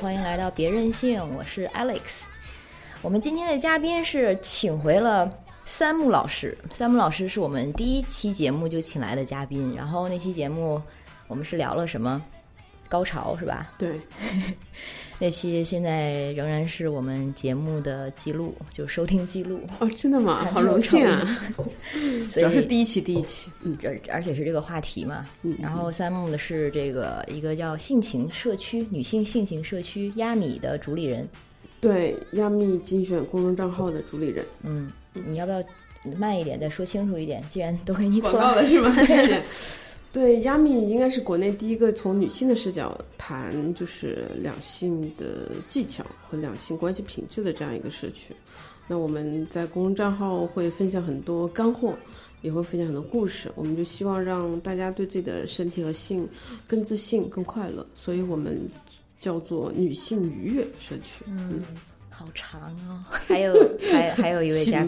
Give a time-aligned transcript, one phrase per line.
[0.00, 2.22] 欢迎来到别任性，我是 Alex。
[3.02, 5.28] 我们今天的嘉宾是请回了
[5.64, 10.80] 三木老师，三木老师是我们第一期节目就请来的嘉宾，然后那期节目
[11.26, 12.22] 我们是聊了什么？
[12.88, 13.72] 高潮是吧？
[13.78, 14.00] 对，
[15.18, 19.60] 那期现在仍然是我们节目的记录，就收听记录。
[19.78, 20.46] 哦，真的吗？
[20.52, 21.38] 好荣幸啊！
[22.30, 25.26] 主要是第一期，第一期，嗯，而而且是这个话题嘛。
[25.42, 31.28] 嗯，然后三木的是这个一个叫性情社区女性性情社区亚米的主理人。
[31.80, 34.44] 对，亚米精选公众账号的主理人。
[34.62, 35.62] 嗯，你要不要
[36.16, 37.42] 慢一点，再说清楚一点？
[37.48, 38.94] 既然都给你广告了，是吗？
[39.04, 39.42] 谢谢。
[40.10, 48.34] 对，亚米应该是国内第一个从女性的视角谈就是两性的技巧和两性关系品质的这样一个社区。
[48.86, 51.94] 那我们在公众账号会分享很多干货，
[52.40, 53.52] 也会分享很多故事。
[53.54, 56.26] 我们就希望让大家对自己的身体和性
[56.66, 57.86] 更自信、更快乐。
[57.94, 58.58] 所以我们
[59.20, 61.22] 叫做女性愉悦社区。
[61.26, 61.62] 嗯，
[62.08, 63.04] 好长哦。
[63.10, 63.54] 还有
[63.92, 64.82] 还还有一位嘉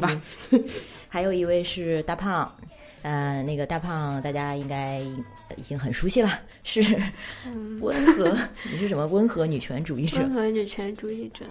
[0.48, 0.64] 宾，
[1.06, 2.50] 还有一位是大胖。
[3.02, 4.98] 呃，那个大胖，大家应该
[5.56, 6.82] 已经很熟悉了，是
[7.80, 8.36] 温和。
[8.70, 10.20] 你是什么温和女权主义者？
[10.20, 11.44] 温和女权主义者，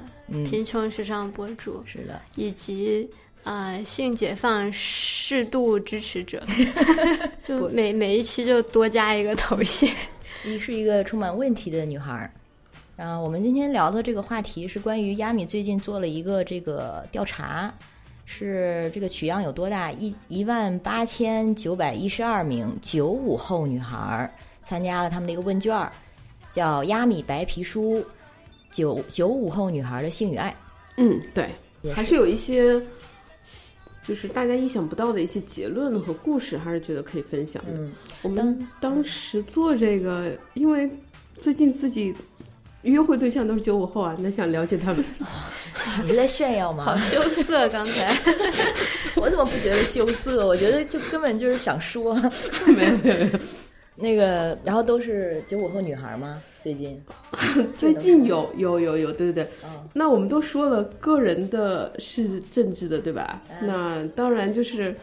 [0.47, 3.09] 贫穷时尚博主，是的，以及
[3.44, 6.39] 呃性解放适度支持者，
[7.44, 9.92] 就每每一期就多加一个头衔。
[10.45, 12.31] 你是一个充满问题的女孩儿。
[12.95, 17.73] 然后我们今天聊的这个话题是关于亚米最近做了一个这个调查。
[18.32, 19.92] 是这个取样有多大？
[19.92, 24.32] 一一万八千九百一十二名九五后女孩
[24.62, 25.92] 参加了他们的一个问卷儿，
[26.52, 28.06] 叫“亚米白皮书”，
[28.72, 30.56] 九九五后女孩的性与爱。
[30.98, 31.50] 嗯，对，
[31.92, 32.80] 还是有一些，
[34.06, 37.89] 就是大家意想不到的一些结论和故事，还是觉得可以分享的。
[38.22, 40.88] 我们当时做这个，因为
[41.34, 42.16] 最近自己。
[42.84, 45.04] 约会对象都是九五后啊，那想了解他们？
[46.04, 46.86] 你是在炫耀吗？
[46.86, 48.17] 好羞涩，刚才
[49.16, 50.48] 我怎么不觉得羞涩？
[50.48, 52.14] 我觉得就根本就是想说，
[52.68, 53.39] 没有没有没有。
[53.95, 56.42] 那个，然后都是九五后女孩吗？
[56.64, 57.02] 最近
[57.78, 59.50] 最近有有有有，对对对。
[59.92, 63.42] 那我们都说了，个人的是政治的，对吧？
[63.62, 64.95] 那当然就是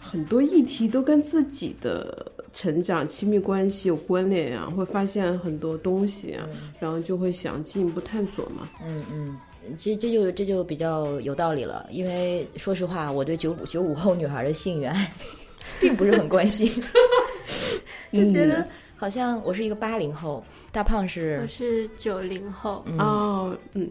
[0.00, 2.32] 很多议题都跟自己的。
[2.52, 6.46] 成长、亲密关系有关联啊，会发现很多东西啊，
[6.78, 8.68] 然后就会想进一步探索嘛。
[8.84, 9.38] 嗯嗯，
[9.80, 11.86] 这这就这就比较有道理了。
[11.90, 14.94] 因为说实话，我对九五九五后女孩的性缘
[15.80, 16.70] 并不是很关心，
[18.12, 23.88] 就觉得好像我是一个八零后，大胖是我是九零后哦，嗯。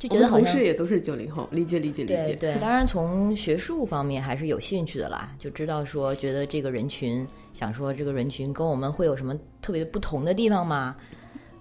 [0.00, 2.34] 就觉得同事也都是九零后，理解理解理解。
[2.34, 10.96] 对，当然从学术方面还是有兴趣的啦，就知道说觉得这个人群，想说这个人群跟我们会有什么特别不同的地方吗？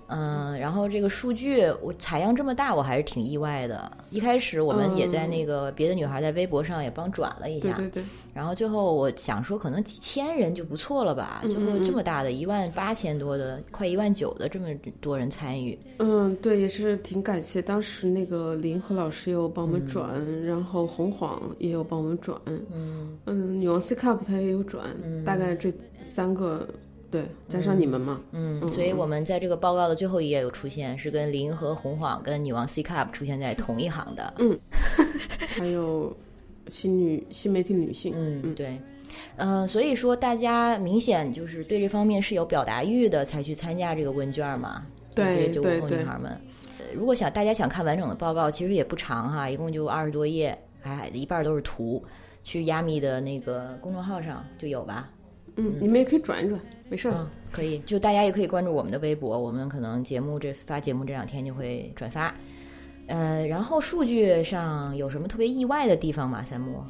[0.09, 3.91] 嗯，然后这个数据我采样这么大，我还是挺意外的。
[4.09, 8.03] 一开始我们也在那个别的女孩在微博上也帮转了一下，对对对。
[8.33, 11.41] 然后最后我想说，可能几千人就不错了吧？
[11.43, 14.67] 最后这么大的一万八千多的，快一万九的这么
[14.99, 15.77] 多人参与。
[15.99, 17.61] 嗯，对，也是挺感谢。
[17.61, 20.09] 当时那个林和老师有帮我们转，
[20.43, 22.39] 然后红黄也有帮我们转。
[22.45, 24.85] 嗯嗯，女王 C cup 他也有转，
[25.23, 25.71] 大概这
[26.01, 26.67] 三个。
[27.11, 34.57] 对，加上你们嘛，嗯，所以我们在这个报告的最后一页有出现，是跟林和红晃跟女王 C cup 出现在同一行的，嗯，
[35.57, 36.15] 还有
[36.67, 38.79] 新女新媒体女性，嗯，对，
[39.37, 44.85] 嗯，所以说大家明显就是对这方面是有表达欲的，才去参加这个问卷嘛，
[45.15, 46.39] 对，九五后女孩们，
[46.93, 52.03] 如果想大家想看完整的报告，其实也不长哈，一共就二十多页，哎，一半都是图，
[52.43, 55.09] 去亚米的那个公众号上就有吧。
[55.61, 56.57] 嗯，你们也可以转一转，
[56.87, 57.79] 没事儿，可以。
[57.79, 62.33] 就大家也可以关注我们的微博，我们可能节目这发节目这两天就会转发。
[63.07, 66.45] 呃，然后数据上有什么特别意外的地方吗？
[66.45, 66.81] 三木？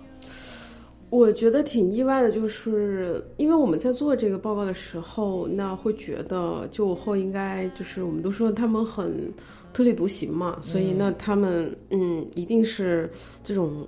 [1.10, 9.34] 我觉得挺意外的，就是因为我们在做这个报告的时候，那会觉得九五后应该就是我们都说他们很
[9.74, 13.10] 特立独行嘛，所以那他们嗯一定是
[13.44, 13.88] 这种。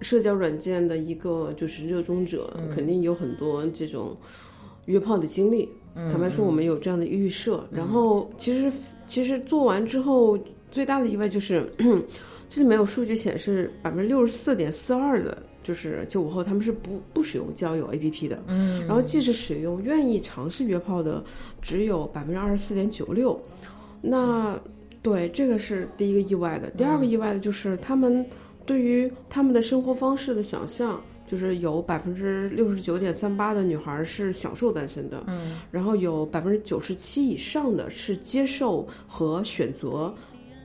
[0.00, 4.16] 社交软件的一个就是热衷者，肯定有很多这种
[4.84, 5.68] 约炮的经历。
[5.94, 7.66] 坦白说，我们有这样的预设。
[7.70, 8.70] 然后，其实
[9.06, 10.38] 其实做完之后，
[10.70, 11.66] 最大的意外就是，
[12.50, 18.42] 这里面有数据显示，百分之六十四点四二的，就是九五后他们是不不使用交友 APP 的。
[18.48, 18.80] 嗯。
[18.86, 21.24] 然后，即使使用，愿意尝试约炮的，
[21.62, 23.40] 只有百分之二十四点九六。
[24.02, 24.54] 那
[25.00, 26.68] 对这个是第一个意外的。
[26.72, 28.22] 第二个意外的就是他们。
[28.66, 40.12] 对于他们的生活方式的想象，就是有百分之六十九点三八的女孩是享受单身的，嗯，然后有百分之九十七以上的是接受和选择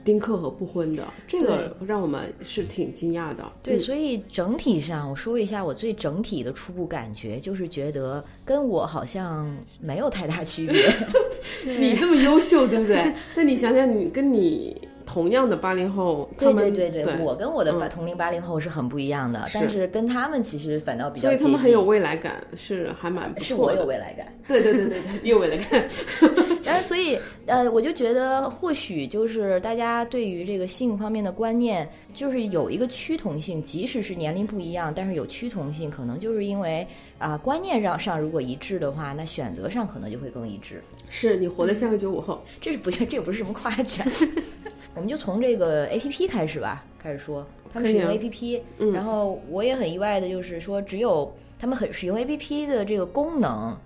[0.04, 3.44] 丁克和不婚的，这个让我们是挺惊讶的。
[3.62, 10.82] 对，嗯所以整体上，我说一下我最整体的初步感觉，就是觉得跟我好像没有太大区别。
[11.78, 13.14] 你这么优秀，对不对？
[13.36, 14.76] 但你想想，你跟你
[15.12, 23.82] 同样的八零后，他对对对对我跟我的同龄八零后是很不一样的，是但是跟他们其实反倒比较所以他们很有未来感，是还蛮不是我有。
[23.82, 24.26] 未来感。
[24.46, 25.84] 对对对对对，有未来感。
[26.62, 36.86] 然后，所以呃，我就觉得或许就是大家对于这个性方面的观念，就是有一个趋同性，即使是年龄不一样，但是有趋同性，可能就是因为
[37.18, 40.82] 啊、观念上上如果一致的话，那选择上可能就会更一致。
[41.08, 44.06] 是你活得像个九五后，这是不这也不是什么夸奖，
[44.94, 48.92] 我们就从这个 A P P 开始吧，开始说他们使用 A P P，、嗯。
[48.92, 53.76] 然后我也很意外的就是说，只有他们很使用 A P P 的这个功能，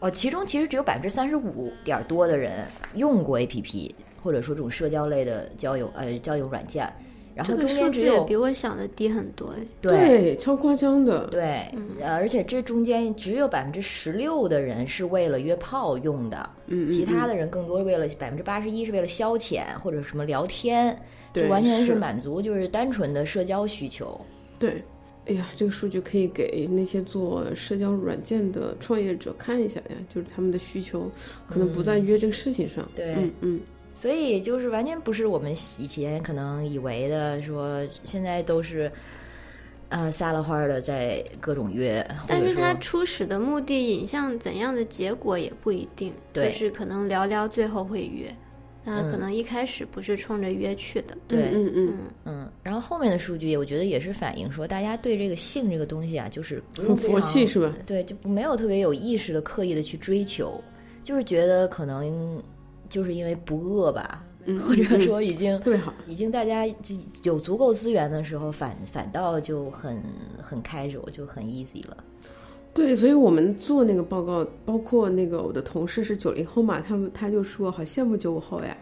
[0.00, 2.64] 哦，其中其实只有百分之三十五点儿多的人
[2.94, 6.88] 用过 A P P，或者说这种社交类的交友呃交友软件，
[7.34, 9.66] 然后中间只有比我想的低很多哎。
[9.80, 11.26] 对超夸张的。
[11.28, 11.66] 对，
[12.00, 20.94] 呃而且这中间只有百分之十六的人是为了约炮用的，嗯，嗯其他嗯的人更多是为了百分之八十一是为了消遣或者什么聊天，
[21.32, 24.20] 就对完全是是满足就是单纯的社交需求。
[24.58, 24.82] 对。
[25.26, 31.08] 哎呀，这个数据可以给那些做社交软件的创业者看一下呀，就是他们的需求
[31.46, 32.84] 可能不在约这个事情上。
[32.96, 33.60] 对嗯嗯，
[33.94, 38.90] 所以就是完全不是我们以前可能以为的，说现在都是，
[39.90, 48.34] 呃，撒了欢儿的在各种约，但是者说它初始的目的引向怎样的结果也不一定，对就是可能聊聊最后会约，
[48.82, 51.16] 那嗯可能一开始不是冲着约去的。
[51.28, 57.72] 对，嗯嗯嗯，嗯，然后后面的数据，我觉得也是反映说，大家对这个性这个东西啊，就是不嗯，用很佛系是吧？
[57.86, 60.58] 对，就没有特别有意识的、刻意的去追求，
[61.04, 62.42] 就是觉得可能
[62.92, 65.94] 就是因为不饿吧， 嗯，或者嗯说已经特别好。
[66.06, 70.02] 已经大家就有足够资源的时候，反反倒就很
[70.42, 71.96] 很开手，就很 easy 了。
[72.74, 78.76] 对，所以我们做那个报告，包括那个我的同事是九零后嘛，他们他就说好羡慕九五后呀，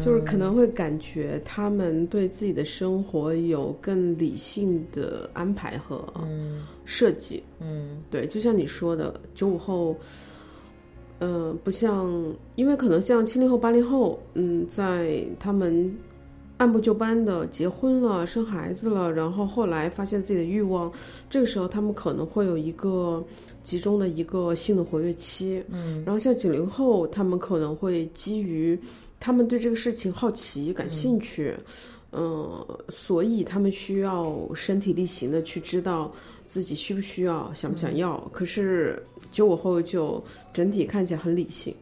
[0.00, 7.42] 就是可能会感觉他们对自己的生活有更理性的安排和嗯设计。
[7.60, 9.94] 嗯对，就像你说的，九五后，
[11.24, 12.12] 呃，不像，
[12.54, 15.96] 因为可能像七零后、八零后，嗯，在他们
[16.58, 20.92] 按部就班的结婚了、生孩子了，然后后来发现自己的欲望，
[21.30, 23.24] 这个时候他们可能会有一个
[23.62, 25.64] 集中的一个性的活跃期。
[25.72, 28.78] 嗯然后像九零后，他们可能会基于
[29.18, 31.56] 他们对这个事情好奇、感兴趣，
[32.12, 36.12] 嗯、所以他们需要身体力行的去知道
[36.44, 38.18] 自己需不需要、想不想要。
[38.30, 39.02] 可是
[39.34, 40.22] 九五后就
[40.52, 41.74] 整体看起来很理性，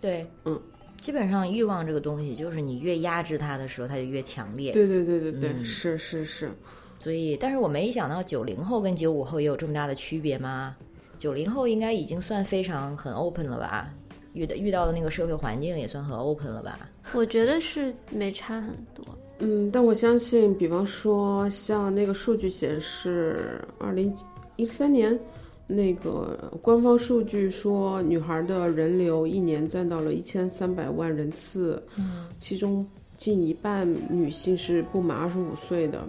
[0.00, 0.58] 对，嗯，
[0.96, 4.72] 基本上欲望这个东西，就是你越压制它的时候，它就越强烈。
[4.72, 6.50] 对对对对对，嗯是是是，
[6.98, 10.74] 所以，但是我没想到九零后跟九五后也有这么大的区别吗？
[11.18, 13.92] 九零后应该已经算非常很 open 了吧？
[14.32, 16.88] 遇到遇到的那个社会环境也算很 open 了吧？
[17.12, 19.04] 我觉得是没差很多。
[19.40, 24.10] 嗯，但我相信，比方说像那个数据显示，二零
[24.56, 25.20] 一三年。
[25.66, 36.02] 那个官方数据说，女孩的人流一年占到了一千三百万人次，嗯其中近一半女性是不满二十五岁的。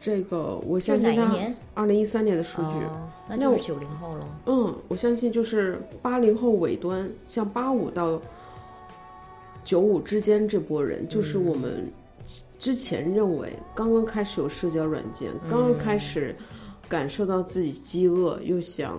[0.00, 1.56] 这个我相信它一年？
[1.74, 4.28] 二零一三年的数据，哦，那那我就是九零后了。
[4.46, 8.20] 嗯，我相信就是八零后尾端，像八五到
[9.64, 11.90] 九五之间这波人，就是我们
[12.58, 16.36] 之前认为刚刚开始有社交软件，刚刚开始
[16.88, 18.98] 感受到自己饥饿又想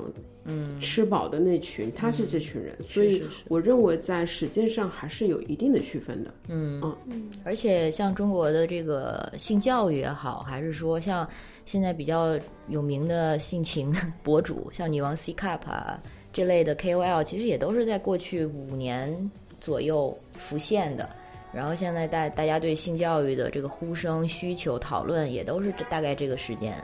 [0.50, 6.34] 嗯，吃饱的那群，他是这群人，所以我认为在实践上还是有一定的区分的。
[6.48, 6.82] 嗯。
[7.06, 7.30] 嗯。
[7.44, 11.28] 而且像中国的这个性教育也好，还是说像
[11.66, 12.40] 现在比较
[12.70, 16.00] 有名的性情 博主，像女王 C Cup 啊
[16.32, 19.30] 这类的 KOL，其实也都是在过去五年
[19.60, 21.10] 左右浮现的。
[21.54, 26.76] 然后现在大大家对性教育的这个呼声、需求、讨论也都是大概这个时间，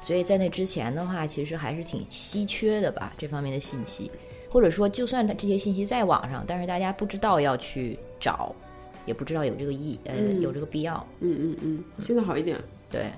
[0.00, 4.10] 所以在那之前的话，其实还是挺稀缺的吧，这方面的信息，
[4.50, 8.54] 或者说就算它这些信息在网上，但是大家不知道要去找，
[9.06, 12.56] 也不知道有这个意呃、嗯有这个必要，嗯嗯嗯，现在好一点。
[12.90, 13.10] 对，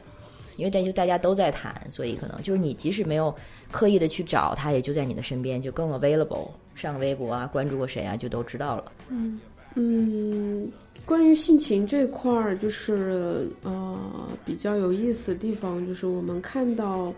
[0.56, 3.34] 因为大就大家都在谈，所以可能就是你即使没有
[3.70, 6.48] 刻意的去找，它也就在你的身边，就更 available。
[6.74, 8.92] 上微博啊，关注过谁啊，就都知道了。
[9.10, 9.38] 嗯，
[9.74, 10.72] 嗯，
[11.10, 13.98] 关于性情这块儿，就是呃
[14.44, 17.12] 比较有意思的地方，就是我们看到，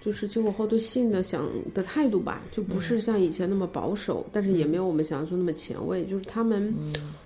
[0.00, 6.04] 就是九五后对性的想的态度吧，就不是像以前那么保守，但是也没有我们想象中那么前卫。
[6.06, 6.74] 就是他们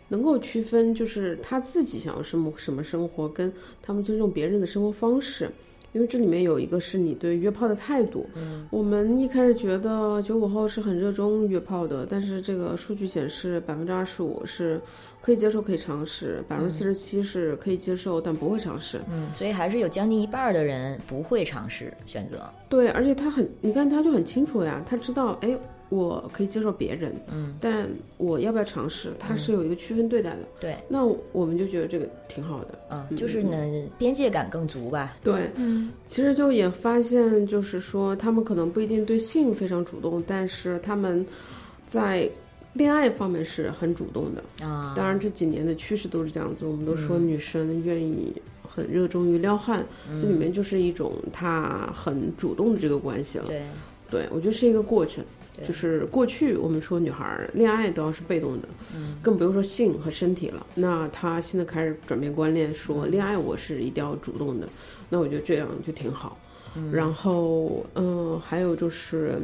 [0.07, 5.51] 能够区分，就是他自己想要什么什么生活，跟他们尊重别人的生活方式。
[5.95, 8.27] 因为这里面有一个是你对约炮的态度。
[8.35, 14.81] 嗯，我们一开始觉得九五后是很热衷约炮的，但是这个数据显示，百分之二十五是
[15.23, 19.01] 可以接受、可以尝试，百分之四十七是可以接受但不会尝试。
[19.11, 22.51] 嗯，所以还是有将近一半的人不会尝试选择。
[22.69, 25.57] 对，而且他很，你看他就很清楚呀，他知道，哎。
[25.95, 30.39] 我可以接受别人，嗯，但我要不要尝试，它是有一个区分对待的。
[30.61, 33.57] 对，那我们就觉得这个挺好的，嗯，就是呢，
[33.97, 35.17] 边界感更足吧。
[35.23, 41.25] 对，嗯，其实就也发现，就是说他们可能不一定对性非常主动，但是他们
[41.87, 42.29] 在
[42.73, 44.95] 恋爱方面是很主动的啊。
[44.97, 48.33] 当然这几年的趋势都是这样子，我们都说女生愿意
[48.63, 49.87] 很热衷于撩汉，
[50.21, 53.45] 这里面就是一种他很主动的这个关系了。
[53.47, 53.63] 对，
[54.11, 55.25] 对我觉得是一个过程。
[55.63, 60.67] 就是过去我们说女孩恋爱都要是被动的，嗯，更不用说性和身体了。
[60.75, 64.69] 那她现在开始转变观念，说恋爱我是一定要主动的。
[65.09, 66.37] 那我觉得这样就挺好。
[66.91, 69.39] 然后，嗯，还有就是，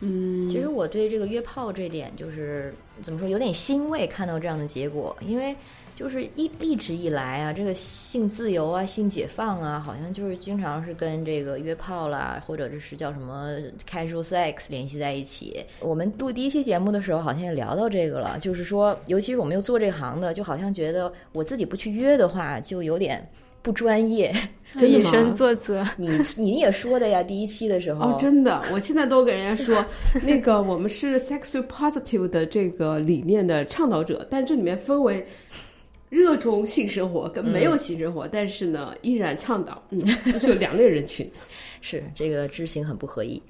[0.00, 5.54] 嗯，其实我对这个约炮这点就是怎么说，有点欣慰，看到这样的结果，因为。
[5.94, 13.56] 就是一一直以来啊，这个性自由啊、性解放啊，好像就是经常是跟这个约炮啦，或者这是叫什么
[13.88, 15.64] casual sex 联系在一起。
[15.80, 23.24] 我们录第一期节目的时候，好像也聊到这个了，就是说，尤其是我们又做这行的，就好像觉得我自己不去约的话，就有点
[23.60, 24.34] 不专业，
[24.78, 25.86] 就以身作则。
[25.96, 28.12] 你你也说的呀，第一期的时候。
[28.12, 29.84] 哦，真的，我现在都给人家说，
[30.24, 35.24] 那个我们是 sexual positive 的这个理念的倡导者，但这里面分为。
[36.12, 41.26] 热衷性生活跟没有性生活，但是呢，依然倡导，嗯，这是两类人群，
[41.80, 43.42] 是这个知行很不合一。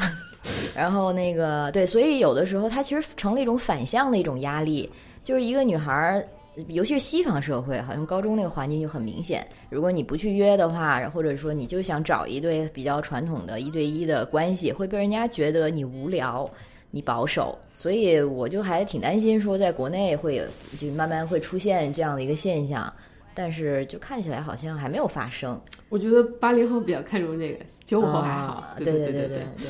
[0.74, 4.88] 然后那个对，所以有的时候它其实成了一种反向的一种压力，
[5.22, 6.26] 就是一个女孩儿，
[6.68, 16.50] 尤其是西方社会，好像高中那个环境就很明显，如果你不去约的话，或者说你就想找一对比较传统的一对一的关系，会被人家觉得你无聊。
[16.90, 20.44] 你保守，所以我就还挺担心，说在国内会有
[20.78, 22.92] 就慢慢会出现这样的一个现象，
[23.34, 25.60] 但是就看起来好像还没有发生。
[25.88, 28.64] 我觉得八零后比较看重这个，九五后还好。
[28.76, 29.66] 对对对对对，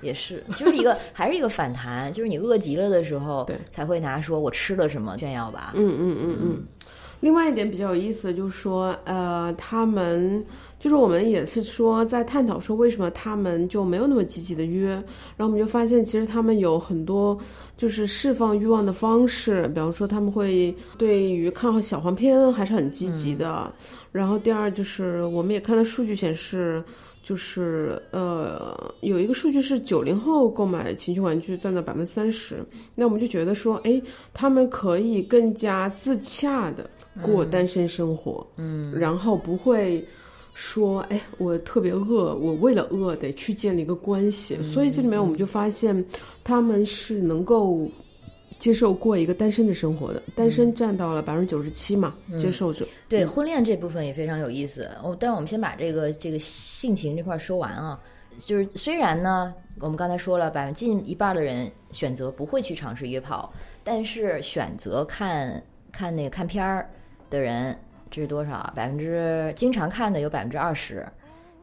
[0.00, 5.72] 也是，就是一个还是一个反弹，就是你饿极了的时候，对，才会拿说我吃了什么炫耀吧。
[5.74, 6.66] 嗯嗯嗯嗯。
[7.24, 10.44] 另外一点比较有意思的，就是说，呃，他们
[10.78, 17.38] 就是我们也是说在探讨说为什么他们就没有那么积极的约，然后我们就发现其实他们有很多
[17.78, 23.72] 就是释放欲望的方式，比方说他们会对于看小黄片还是很积极的，
[24.12, 26.84] 然后第二就是我们也看到数据显示。
[27.26, 32.62] 就是呃，有一个数据是九零后购买情趣玩具占到百分之三十，
[32.94, 33.98] 那我们就觉得说，哎，
[34.34, 36.84] 他们可以更加自洽的
[37.22, 40.04] 过单身生活，嗯，然后不会
[40.54, 46.04] 说，哎，我特别饿，我为了饿得去建立一个关系，所以这里面我们就发现
[46.42, 47.88] 他们是能够。
[48.56, 52.86] 接受过一个单身的生活的，单身占到了百分之九十七嘛，接受者。
[53.08, 54.88] 对婚恋这部分也非常有意思。
[55.02, 58.00] 我，但我们先把这个这个性情这块说完啊。
[58.38, 63.52] 就是虽然呢，我们刚才说了，百分近一半的人选择不会去尝试约炮，
[63.82, 66.88] 但是选择看看那个看片儿
[67.34, 67.76] 的人，
[68.10, 68.72] 这是多少？
[68.76, 71.04] 百分之经常看的有百分之二十，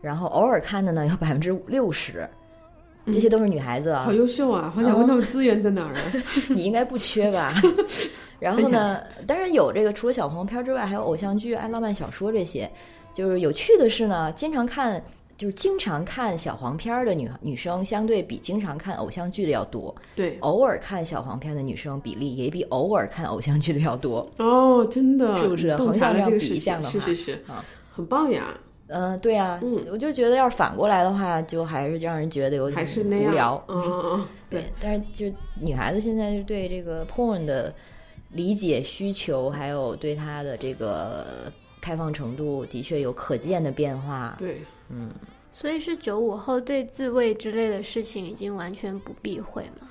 [0.01, 2.29] 然后偶尔看的呢有百分之六十。
[3.07, 4.71] 这些都是女孩子啊，好优秀啊！
[4.75, 6.01] 好想问他们资源在哪儿啊？
[6.49, 7.51] 你应该不缺吧？
[8.39, 9.01] 然后呢？
[9.25, 12.69] 当然有这个，除了小黄片之外，还有偶像剧、爱浪漫小说这些。
[13.11, 15.03] 就是有趣的是呢，经常看
[15.41, 19.95] 就是经常看小黄片的女女生，相对比经常看偶像剧的要多。
[20.15, 24.23] 对，偶尔看小黄片的女生比例也比偶尔看偶像剧的要多。
[24.37, 25.75] 哦，真的，是不是？
[25.77, 28.55] 横向这样比一下的话，是是是，啊，很棒呀。
[28.85, 29.59] 嗯，对呀，
[29.91, 33.59] 我就觉得要是反过来的话，就还是让人觉得有点无聊。
[33.67, 34.65] 嗯嗯， 对。
[34.79, 37.73] 但是就女孩子现在就对这个 porn 的
[38.29, 44.35] 理解需求，还有对它的这个开放程度，的确有可见的变化。
[44.37, 45.09] 对，嗯。
[45.51, 49.87] 所以是九五后对自慰之类的事情已经完全不避讳了。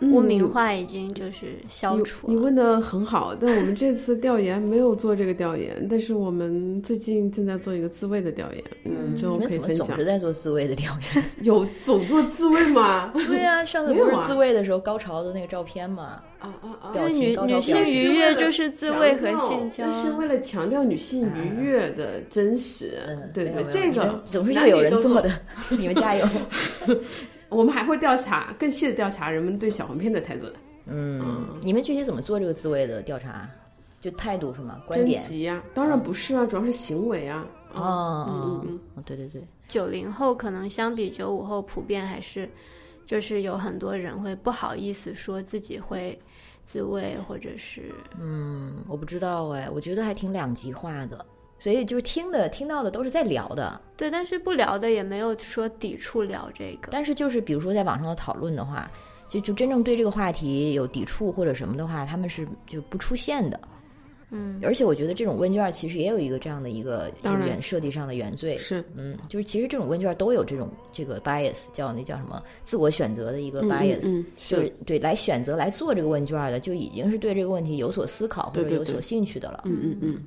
[0.00, 2.32] 污名化已经就是消除了。
[2.32, 9.86] 你问的很好，但我们这次调研没有做这个调研，但是我们最近正在做一个自慰的调研，嗯，之后可以分享。
[9.86, 13.12] 总是在做自慰的调研，有总做自慰吗？
[13.26, 16.20] 对呀，上次不是自慰的时候高潮的那个照片吗？
[16.40, 16.92] 啊啊啊！
[16.92, 22.98] 表情女女性愉悦就是自慰和性交，是为了强调女性愉悦的真实。
[23.32, 25.30] 对对，这个总是要有人做的，
[25.70, 26.26] 你们加油。
[27.54, 30.54] 我们还会调查更细的调查人们对小黄片的态度的。
[30.86, 33.48] 嗯，你们具体怎么做这个自慰的调查？
[34.00, 34.82] 就态度是吗？
[34.86, 35.62] 观点呀？
[35.72, 37.46] 当然不是啊，主要是行为啊。
[37.72, 39.42] 哦，嗯嗯，对对对。
[39.66, 42.46] 九零后可能相比九五后普遍还是，
[43.06, 46.18] 就是有很多人会不好意思说自己会
[46.66, 51.24] 自慰，或者是嗯，我不知道哎，我觉得还挺两极化的。
[51.58, 56.88] 所以就是听的听到的都是在聊的，对，但是不聊的也没有说抵触聊这个。
[56.90, 58.90] 但是就是比如说在网上的讨论的话，
[59.28, 63.58] 就就真正对这个话题有抵触或者什么的话，他们是就不出现的。
[64.30, 79.62] 嗯，而且我觉得这种问卷其实也有一个这样的一个原设计上的原罪，是嗯，就是其实这种问卷都有这种这个 bias，叫那叫什么自我选择的一个 bias，就是对来选择来做这个问卷的就已经是对这个问题有所思考或者有所兴趣的了。
[79.66, 80.24] 嗯嗯嗯。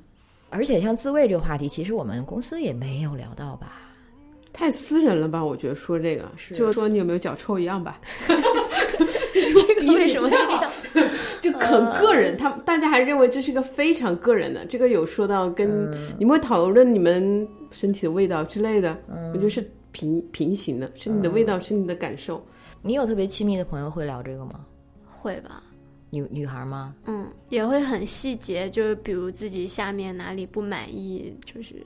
[0.50, 3.80] 而且像自慰这个话题，其实我们公司也没有聊到吧？
[4.52, 5.44] 太私人了吧？
[5.44, 8.00] 我觉得说这个，就说你有没有脚臭一样吧？
[9.32, 9.54] 就是
[9.92, 10.28] 为什么
[11.40, 12.36] 就很个人？
[12.36, 14.64] 他大家还认为这是个非常个人的。
[14.64, 15.68] 这个有说到跟
[16.18, 18.98] 你们会讨论你们身体的味道之类的，
[19.32, 22.44] 我觉得是平平行的，是你的味道，是你的感受。
[22.82, 24.64] 你有特别亲密的朋友会聊这个吗？
[25.20, 25.62] 会吧。
[26.10, 26.94] 女女孩吗？
[27.06, 31.84] 嗯，也会很细节，就是比如自己下面哪里不满意，就是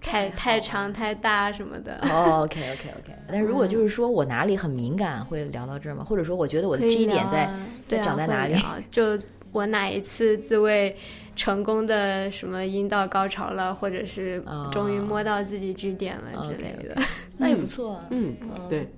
[0.00, 2.00] 太太长太大什么的。
[2.10, 3.14] 哦，OK OK OK。
[3.28, 6.04] 但是如果就是说我哪里很敏感，会聊到这儿吗？
[6.04, 7.48] 或者说我觉得我的 G 点在
[7.86, 8.56] 在长在哪里？
[8.90, 9.18] 就
[9.52, 10.96] 我哪一次自慰
[11.36, 17.00] 成功的什么阴道高潮了，或者是终于摸到自己 G 点了之类的，
[17.36, 18.06] 那也不错啊。
[18.10, 18.34] 嗯，
[18.68, 18.88] 对。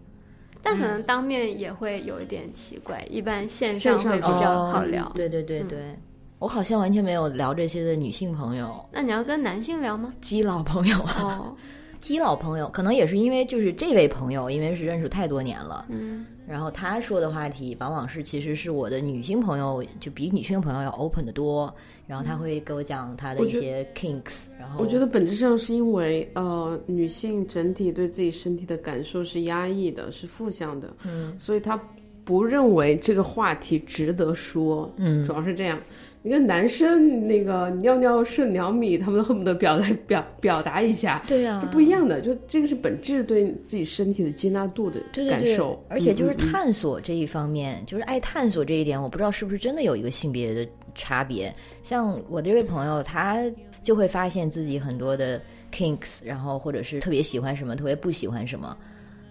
[0.65, 5.13] 但可能当面也会有一点奇怪，一般线上会比较好聊。
[5.15, 5.95] 对对对对，
[6.39, 8.83] 我好像完全没有聊这些的女性朋友。
[8.91, 10.13] 那你要跟男性聊吗？
[10.23, 11.55] 基佬朋友哦，
[12.05, 21.75] 基佬朋友可能也是因为就是这位朋友，因为是认识太多年了，嗯，然后他说的话题往往是其实是我的女性朋友就比女性朋友要 open 的多。
[22.07, 31.81] 然后他会给我讲他的一些 kinks，然后我觉得本质上是因为呃女性整体对自己身体的感受是压抑的，是负向的，嗯，所以他
[32.25, 35.79] 不认为这个话题值得说，嗯，主要是这样。
[36.23, 50.67] 你看男生那个尿尿剩两米，他们恨不得表达表表达一下，对呀，不一样的，就这个是本质对自己身体的接纳度的感受，而且就是探索这一方面，就是爱探索这一点，我不知道是不是真的有一个性别的。
[50.97, 53.45] 差别，像我这位朋友，他
[53.83, 58.77] 就会发现自己很多的 kinks，然后或者是特别喜欢什么，特别不喜欢什么。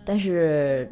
[0.04, 0.92] 但是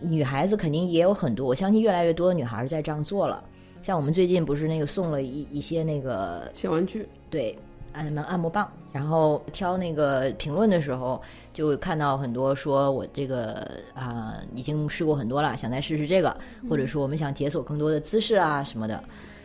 [0.00, 3.42] 女孩子肯定也有很多，我相信越来越多的女孩在这样做了。
[3.82, 7.58] 像我们最近不是那个送了一一些那个小玩具，对，
[7.92, 11.20] 按摩按摩棒，然后挑那个评论的时候，
[11.52, 16.36] 就看到很多说我这个啊已经试过很多了，想再试试这个，
[16.68, 19.02] 或者说我们想解锁更多的姿势啊什么的。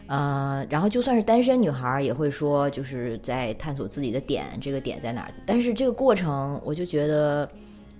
[0.07, 5.33] 呃，然后就算是单身女孩也会说，就是在探索自己的点，这个点在哪儿？
[5.45, 7.49] 但是这个过程，我就觉得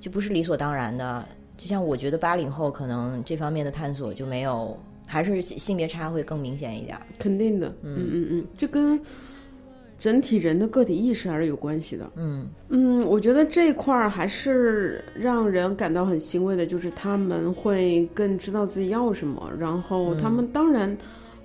[0.02, 1.26] 就不是理所当然的。
[1.58, 6.98] 就像我觉得八零后可能这方面的探索就没有，还是性别差会更明显一点。
[7.18, 9.00] 肯定的，嗯嗯嗯，这跟
[9.98, 12.12] 整体人的个体意识还是有关系的。
[12.15, 20.98] 嗯嗯，我觉得这一块儿还是让人感到很欣慰的，就是他们会更知道自己要什么，然后他们当然。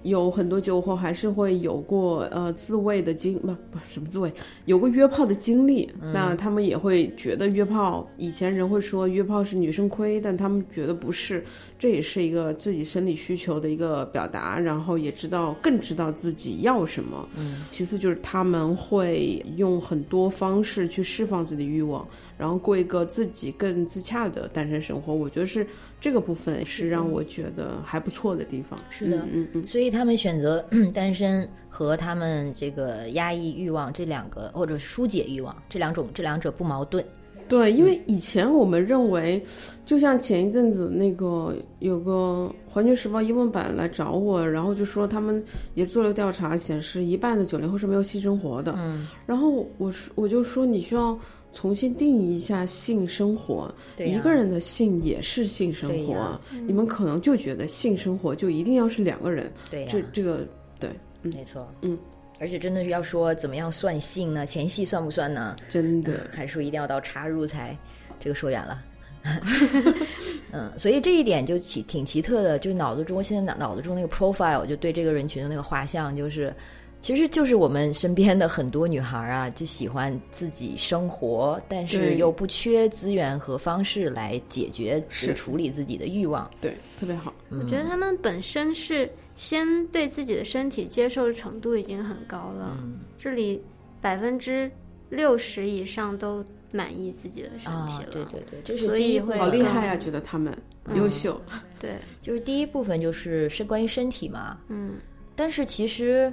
[0.02, 4.32] 有很多酒后还是会有过呃自慰的经不不什么自慰，
[4.64, 11.44] 有过约炮的经历，那他们也会觉得约炮以前人会说约炮是女生亏，但他们觉得不是，
[11.78, 17.28] 这也是一个自己生理需求的一个表达，然后也知道更知道自己要什么。
[17.38, 22.06] 嗯，其次就是他们会用很多方式去释放自己的欲望。
[22.38, 25.66] 然后过一个自己更自洽的单身生活，我觉得是
[26.00, 28.78] 这个部分是让我觉得还不错的地方。
[28.88, 29.66] 是的，嗯嗯。
[29.66, 37.04] 所以他们选择 单身和他们这个压抑欲望这两个，或者疏解欲望这两种，这两者不矛盾。
[37.48, 39.44] 对，因为以前我们认为，
[39.84, 48.72] 就像前一阵子那个有个《环球时报》英文版来找我，然后就说他们也做了调查，显示一半的九零后是没有性生活的。
[48.76, 49.08] 嗯。
[49.26, 51.18] 然后我说，我就说你需要。
[51.52, 53.72] 重新定义一下性生活。
[53.98, 60.46] 一个人的性也是性生活你们可能就觉得性生活就一定要是两个人，对呀、这这个
[60.78, 60.90] 对，
[61.22, 61.98] 嗯，没错，嗯，
[62.38, 64.46] 而且真的是要说怎么样算性呢？
[64.46, 65.56] 前戏算不算呢？
[65.68, 66.28] 真的。
[66.32, 67.76] 还是说一定要到插入才？
[68.18, 68.82] 这个说远了。
[70.52, 76.54] 嗯，所以这一点就奇挺奇特的，就脑子中现在脑脑子中那个 profile 就对这个人群的那个画像，就是
[77.00, 85.34] 其实就是我们身边的很多女孩啊，就喜欢自己生活，但是又不缺资源和方式来解决是。
[85.34, 86.50] 处理自己的欲望。
[86.60, 87.32] 对，特别好。
[87.48, 92.98] 我觉得他们本身是先对自己的身体接受程度已经很高了，嗯。
[93.18, 93.62] 这里
[94.02, 94.70] 百分之
[95.08, 100.54] 六十以上都满意自己的身体啊了，，对对对，这是所以会好厉害呀、觉得他们
[100.94, 101.40] 优秀。
[101.78, 104.96] 对，就是第一部分就是是关于身体嘛，嗯，
[105.34, 106.30] 但是其实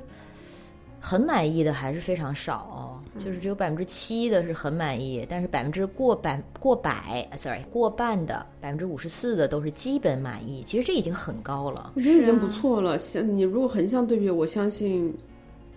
[0.99, 11.93] 很满意的还是非常少、哦，嗯就是只有百分之七的是很满意，但是百分之过百过百，sorry 过半的百分之五十四的都是基本满意，其实这已经很高了。
[11.95, 12.97] 我觉得已经不错了。
[12.97, 15.15] 像你如果横向对比，我相信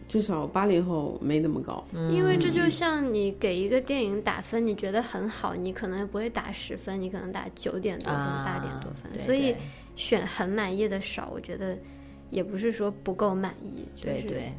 [0.08, 1.84] 至少八零后没那么高。
[2.10, 9.54] 因为这就像你给一个电影打分，你觉得很好，你可能也不会打十分，你可能打九点多分、啊八点多分，对所以
[9.96, 11.78] 选很满意的少，我觉得
[12.30, 14.52] 也不是说不够满意，就是对对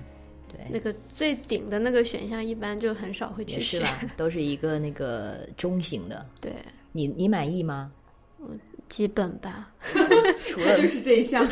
[0.51, 6.25] 对，那个最顶的那个选项一般就很少会去选，是吧，都是一个那个中型的。
[6.41, 6.51] 对，
[6.91, 7.91] 你你满意吗？
[8.37, 8.49] 我
[8.89, 9.71] 基本吧，
[10.47, 11.47] 除了就是这一项，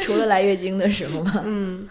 [0.00, 1.42] 除了来月经的时候吗？
[1.44, 1.88] 嗯，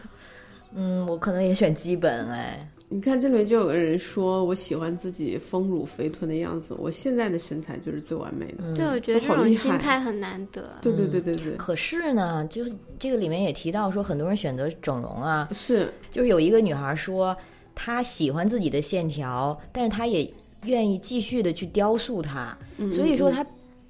[0.74, 2.68] 嗯，我可能也选基本哎。
[2.88, 8.58] 你看这里面就有个人说，我喜欢自己丰乳肥臀的样子，我现在的身材就是最完美的。
[8.60, 12.64] 嗯对，我觉得这种心态很难得，对对对对对，可是呢，就
[13.00, 17.36] 这个里面也提到说，很多人选择整容啊，是就是有一个女孩说，
[17.74, 20.32] 她喜欢自己的线条，但是她也
[20.66, 23.46] 愿意继续的去雕塑它，嗯所以说她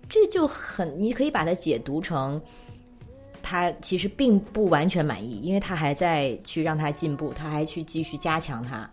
[0.08, 2.42] 这就很，你可以把它解读成。
[3.48, 8.90] 她其实并不完全满意，因为他还在去让他进步，他还去继续加强他。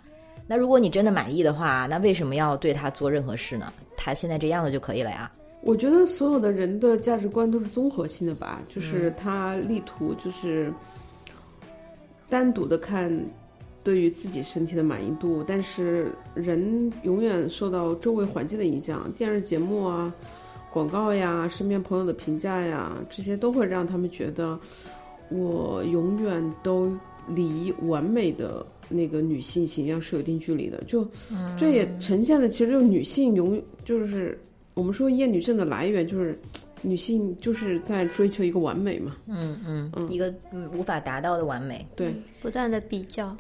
[0.47, 3.73] 那如果你真的满意的话，那为什么要对他做任何事呢？
[3.97, 5.33] 他现在这样子就可以了呀。
[5.63, 10.71] 我觉得所有的人的价值观都是综合性的吧，就是嗯他力图就是
[12.29, 13.11] 单独的看
[13.83, 20.13] 对于自己身体的满意度，但是人永远受到周围环境的影响，电视节目啊、
[20.73, 24.59] 广告呀、身边朋友的评价呀，这些都会让他们觉得
[25.29, 26.91] 我永远都
[27.29, 30.83] 离完美的那个女性形象是有一定距离的。
[30.85, 31.07] 就
[31.59, 34.39] 这也呈现的其实就是女性永就是
[34.75, 36.39] 我们说厌女症的来源就是
[36.81, 39.15] 女性就是在追求一个完美嘛。
[39.29, 41.87] 嗯嗯，嗯一个嗯无法达到的完美。
[41.95, 43.37] 对，不断的比较，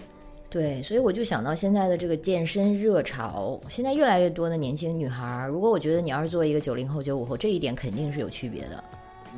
[0.52, 8.84] 对，所以我就想到现在的这个健身热潮，现在越来越多的年轻女孩儿，如果我觉得你要是作为一个九零后、九五后，这一点肯定是有区别的。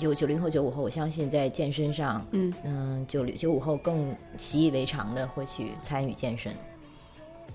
[0.00, 6.52] 有九零后、九五后，我相信在健身上，嗯嗯，九九五后更习以为常的会去参与健身，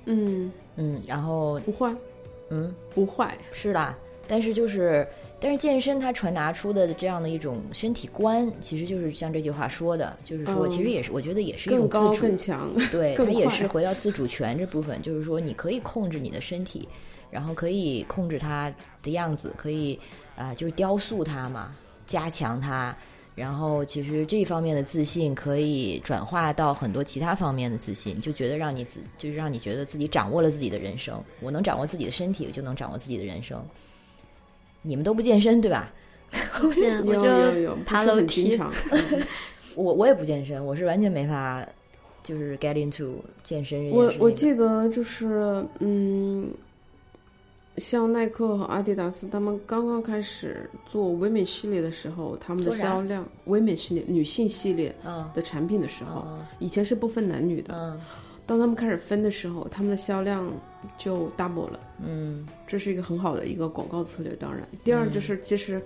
[0.06, 1.94] 嗯，嗯，然后不坏，
[2.52, 3.38] 嗯不坏。
[3.52, 3.94] 是啦，
[4.26, 5.06] 但是就是，
[5.40, 16.88] 但是健身它传达出的这样的一种身体观，其实就是像这句话说的，就是说，嗯其实也是我觉得也是一种自主，更强，对，它也是回到自主权这部分，就是说你可以控制你的身体，
[17.32, 20.00] 然后可以控制它的样子，可以
[20.36, 21.76] 啊、就是雕塑它嘛，
[22.06, 22.96] 加强它。
[23.36, 31.24] 然后，其实这方面的自信可以转化到很多其他方面的自信，就觉得让你自，就是让你觉得自己掌握了自己的人生。
[31.40, 33.64] 我能掌握自己的身体，我就能掌握自己的人生。
[34.82, 35.92] 你们都不健身对吧？
[36.74, 38.60] 现在我就爬楼梯。
[39.76, 41.66] 我我也不健身，我是完全没法，
[42.24, 43.14] 就是 get into
[43.44, 46.52] 健身我我记得就是嗯，
[47.78, 58.02] 像耐克和阿迪达斯他们刚刚开始做唯美系列的时候，他们的销量唯美系列女性系列嗯的产品的时候，嗯以前是不分男女的，嗯
[58.46, 60.52] 当他们开始分的时候，他们的销量
[60.98, 61.80] 就 double 了。
[62.04, 64.36] 嗯这是一个很好的一个广告策略。
[64.36, 65.82] 当然，第二就是其实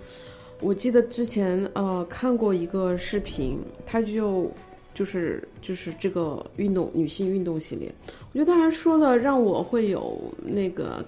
[0.60, 4.50] 我记得之前呃看过一个视频，他就
[4.94, 7.92] 就是就是这个运动女性运动系列，
[8.32, 11.04] 我觉得他还说的让我会有那个。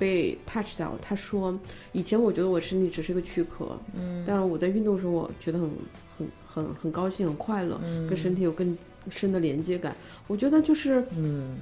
[0.00, 1.58] 被 touch 到，他说
[1.90, 5.68] ：“以前我觉得我身体只是个躯壳，嗯，但我在运动的时候，我觉得很
[6.16, 8.78] 很很很高兴，很快乐，跟身体有更
[9.10, 9.96] 深的连接感。
[10.28, 11.58] 我觉得就是嗯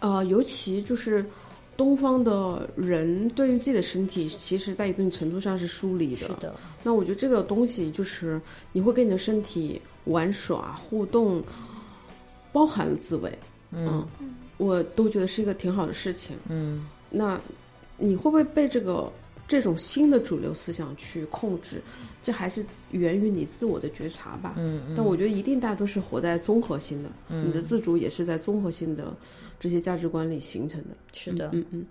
[0.00, 1.24] 呃，尤其就是
[1.76, 6.26] 东方的人对于自己的身体，其实在一定程度上是疏离的。
[6.26, 8.40] 是的，那我觉得这个东西就是
[8.72, 11.42] 你会跟你的身体玩耍互动，
[12.52, 13.38] 包含了自慰，
[13.72, 14.06] 嗯
[14.56, 16.36] 我都觉得是一个挺好的事情。
[16.48, 17.40] 嗯那
[17.96, 19.10] 你会不会被这个
[19.50, 21.82] 这种新的主流思想去控制？
[22.22, 24.54] 这还是源于你自我的觉察吧。
[24.56, 29.12] 嗯嗯但我觉得一定大家都是活在综合性的，你的自主也是在综合性的
[29.58, 30.90] 这些价值观里形成的。
[31.12, 31.84] 是的，嗯嗯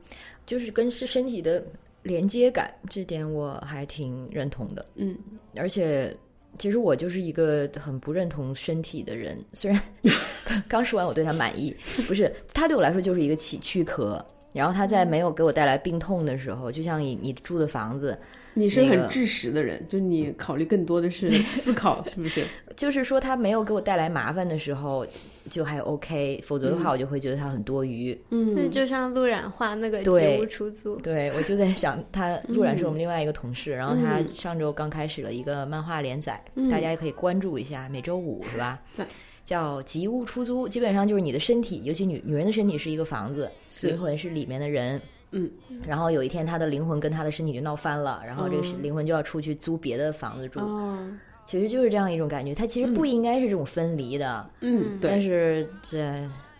[0.47, 1.61] 就是跟是身体的
[2.01, 4.85] 连接感，这点我还挺认同的。
[4.95, 5.17] 嗯，
[5.57, 6.15] 而且
[6.57, 9.81] 其实我就是一个很不认同身体的人，虽然
[10.69, 11.75] 刚说完我对他满意，
[12.07, 14.25] 不是他对我来说就是一个躯躯壳。
[14.53, 18.17] 然后他在没有给我带来病痛的时候，就像你你住的房子，
[18.53, 22.43] 你是很知实的人，就你考虑更多的是 思考，是不是？
[22.75, 25.05] 就是说他没有给我带来麻烦的时候，
[25.49, 28.17] 就还 OK，否则的话我就会觉得他很多余。
[28.31, 39.05] 嗯所以嗯，就像陆冉画那个对吉屋出租，对，我就在想，他陆冉是我们另外一个同事，然后他嗯上周刚开始了一个漫画连载，嗯大家也可以关注一下，每周五是吧在？
[39.49, 43.49] 叫吉屋出租，基本上就是你的身体，尤其女女人的身体是一个房子，
[43.81, 45.01] 灵魂是里面的人。
[45.31, 45.49] 嗯，
[45.87, 50.99] 然后有一天，他的灵魂跟他的身体就闹翻了，然后这个嗯灵魂就要出去租别的房子住，哦，
[51.45, 52.53] 其实就是这样一种感觉。
[52.53, 56.13] 它其实不应该是这种分离的，嗯，但，是这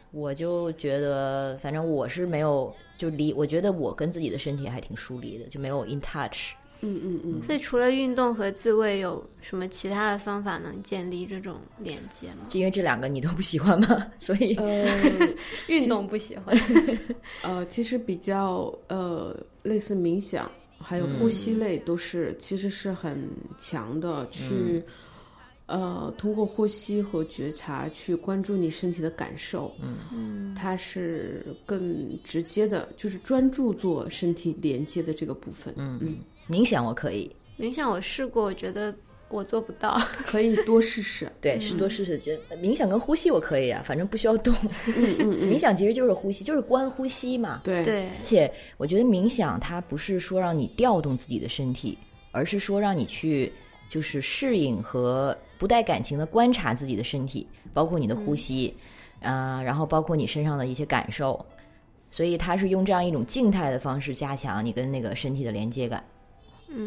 [0.10, 6.54] 我就觉得，反正我是没有就离，我觉得我跟自己的身体还挺疏离的，就没有 in touch。
[6.82, 7.42] 嗯嗯嗯。
[7.44, 12.48] 所以除了运动和自慰，有什么其他的方法能建立这种连接吗？
[12.54, 14.88] 因为这两个你都不喜欢吗， 所以呃
[15.68, 16.56] 运动不喜欢，
[17.44, 24.84] 呃，其实比较呃类似冥想，还有呼吸类，都是、其实是很强的去。
[25.72, 29.72] 呃，通过呼吸和觉察去关注你身体的感受，
[30.12, 35.72] 嗯，它是更直接的，就是专注做身体连接的这个部分。
[35.78, 36.18] 嗯嗯，
[36.50, 38.94] 冥想我可以，冥想我试过，我觉得
[39.30, 40.02] 我做不到。
[40.26, 41.32] 可以多试试。
[41.40, 42.18] 对，是多试试。
[42.18, 44.54] 其实冥想跟呼吸我可以啊，反正不需要动。
[44.88, 47.62] 嗯嗯嗯， 冥想其实就是呼吸，就是观呼吸嘛。
[47.64, 51.98] 对对，而且我觉得冥想它不是说让你调动自己的身体，
[52.32, 53.52] 而是说让你去
[53.88, 58.74] 就是适应和不带感情的观察自己的身体，包括你的呼吸，
[59.22, 61.46] 啊、然后包括你身上的一些感受。
[62.12, 66.04] 所以它是用这样一种静态的方式加强你跟那个身体的连接感。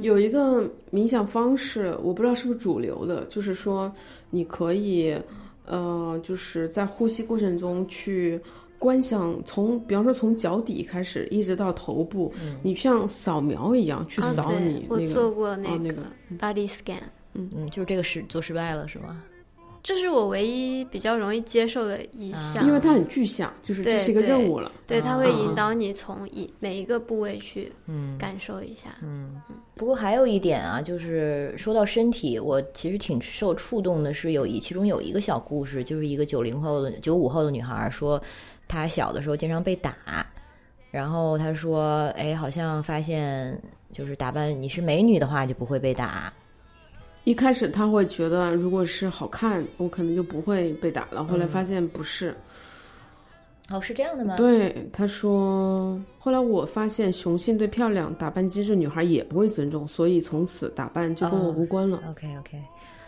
[0.00, 3.92] 有一个冥想方式，我不知道是不是主流的，就是说
[4.30, 5.16] 你可以，
[5.66, 8.40] 呃，就是在呼吸过程中去
[8.78, 15.12] 观想从，比方说从脚底开始一直到头部，你像扫描一样去啊扫你那个。
[15.12, 16.02] 做过哦那个个
[16.38, 17.02] body scan，
[17.34, 19.22] 嗯，就是这个失做失败了是吗？
[19.82, 24.70] 这是我唯一比较容易接受的一项，因为它很具象，就是这对是一个任务了。
[24.86, 28.16] 对它会嗯引导你从一每一个部位去嗯。
[28.16, 28.90] 感受一下。
[29.02, 29.42] 嗯。
[29.74, 38.22] 不过还有一点啊，就是说到身体，我其实挺受触动的，是有一其中有一个小故事，就是一个九零后的九五后的女孩说，
[38.68, 39.96] 她小的时候经常被打，
[40.92, 43.60] 然后她说，哎，好像发现
[43.92, 46.32] 就是打扮你是美女的话就不会被打，
[47.24, 51.24] 一开始他会觉得，如果是好看，我可能就不会被打了。
[51.24, 52.34] 后来发现不是，
[53.70, 54.36] 哦，是这样的吗？
[54.36, 62.02] 对他说，后来我发现雄性对漂亮、打扮精致女孩也不会尊重，所以从此打扮就跟我哦无关了。
[62.10, 62.60] ，OK OK，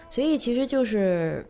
[0.09, 1.44] 所以其实就是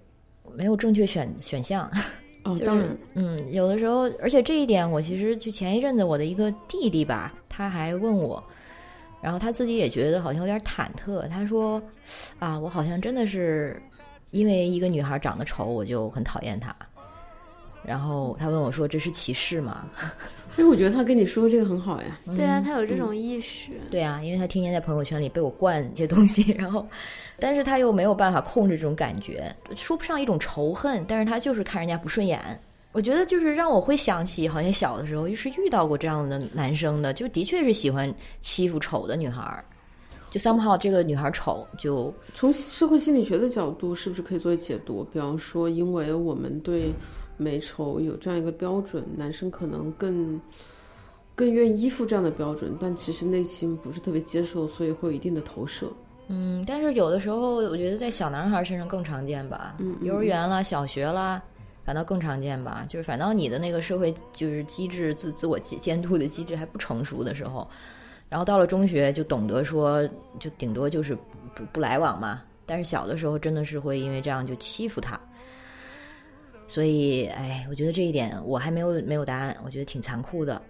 [0.54, 1.90] 没有正确选选项。
[2.44, 8.42] 哦，就是当然，嗯，有的时候，而且这一点，我其实就前一阵子我的一个弟弟吧，他还问我，
[9.24, 11.26] 然后他自己也觉得好像有点忐忑。
[11.28, 11.82] 他说
[12.38, 13.80] ：“啊，我好像真的是
[14.32, 16.76] 因为一个女孩长得丑，我就很讨厌她。”
[17.82, 19.86] 然后他问我说：“这是歧视吗
[20.58, 22.20] 因为 我觉得他跟你说这个很好呀。
[22.36, 26.86] 对啊，他有这种意识。？”对啊，因为他天天在朋友圈里被我灌一些东西，然后，
[27.40, 32.38] 但是他又没有办法控制这种感觉，说不上一种仇恨，但是他就是看人家不顺眼。
[32.94, 39.64] 我觉得就是让我会想起，好像小的时候是遇到过这样的男生的，就的确是喜欢欺负丑的女孩儿，
[40.30, 45.02] 就 somehow 这个女孩丑，就从社会心理学的角度，是不是可以作为解读？
[45.12, 46.92] 比方说，因为我们对
[47.36, 50.40] 美丑有这样一个标准，男生可能更
[51.34, 55.90] 更愿意依附这样的标准，但其实内心不是特别接受，所以会有一定的投射。
[56.28, 61.42] 嗯，但是有的时候我觉得在小男孩身上更常见吧，嗯嗯幼儿园啦、小学啦。
[61.84, 67.68] 反倒更常见吧，就是反倒你的那个社会就是机制自自我监监督的机制还不成熟的时候，
[68.28, 70.08] 然后到了中学就懂得说，
[70.40, 71.14] 就顶多就是
[71.54, 72.42] 不不来往嘛。
[72.66, 75.20] 但是小的时候真的是会因为这样就欺负他，
[76.66, 80.60] 所以哎，我觉得这一点我还没有没有答案，我觉得挺残酷的。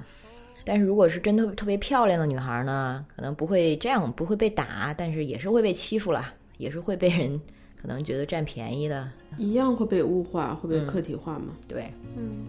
[0.64, 7.40] 但是如果是真特特别漂亮的女孩呢，可能不会这样，不会被打，但是也是会被欺负啦，也是会被人
[7.84, 9.06] 可能觉得占便宜的。
[9.36, 11.48] 一样会被物化，会被客体化嘛？
[11.68, 12.46] 对，嗯，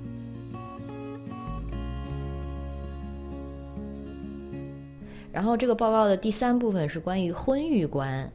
[5.33, 8.31] 然后这个报告的第三部分是关于婚育观，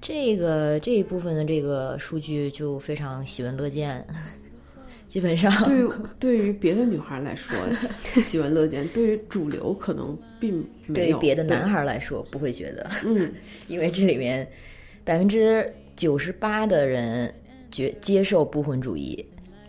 [0.00, 4.06] 这个这一部分的这个数据就非常喜闻乐见，
[5.08, 7.58] 基本上对于对于别的女孩来说
[8.22, 10.94] 喜闻乐见， 对于主流可能并没有。
[10.94, 13.34] 对于别的男，孩来说不会觉得，嗯，
[13.66, 14.46] 因为这里面
[15.02, 15.68] 百分之
[16.02, 17.32] 九十八的人
[17.70, 19.24] 觉接受不婚主义。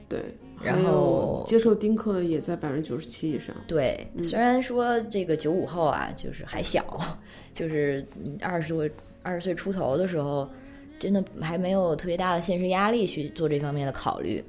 [0.09, 0.19] 对。
[0.63, 3.53] 然后接受丁克的也在百分之九十七以上。
[3.67, 6.85] 对，虽然说这个九五后啊，就是还小，
[7.53, 8.05] 就是
[8.41, 8.89] 二十多、
[9.21, 10.47] 二十岁出头的时候，
[10.97, 14.41] 真的还没有特别大的现实压力去做这方面的考虑。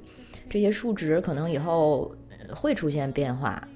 [0.49, 3.67] 这些数值可能以后呃会出现变化，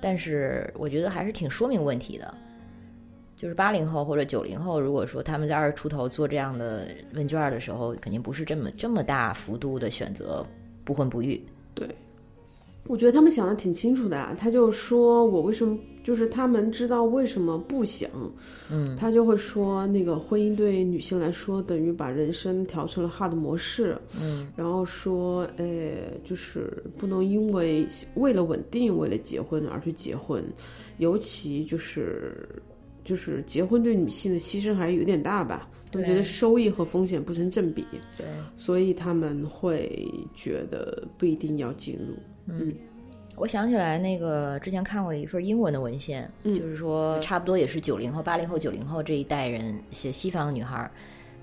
[0.00, 2.34] 但是我觉得还是挺说明问题的。
[3.44, 10.42] 就是八零后或者九零后，如果说他们在二十出头做这样的问卷的时候，肯定不是这么这么大幅度的选择
[10.82, 11.38] 不婚不育。
[11.74, 11.86] 对。
[12.86, 18.10] 我觉得他们想的挺清楚的啊，他就说我为什么，就是他们知道为什么不想，
[18.70, 25.66] 嗯，他就会说那个婚姻对女性来说等于把人生调成了 hard 模式，嗯，然后说，呃，
[26.24, 30.42] 就是不能因为为了稳定为了结婚而去结婚，
[30.96, 32.48] 尤其就是
[33.04, 37.86] 就是结婚对女性的牺牲还是有点大吧，他们觉得收益和风险不成正比，
[38.16, 42.16] 对，所以他们会觉得不一定要进入。
[42.46, 42.74] 嗯
[43.36, 50.88] 我想起来，那个之前看过一份英文的文献，就是说差不多也是九零后、八零后、九零后这一代人，些西方的女孩儿，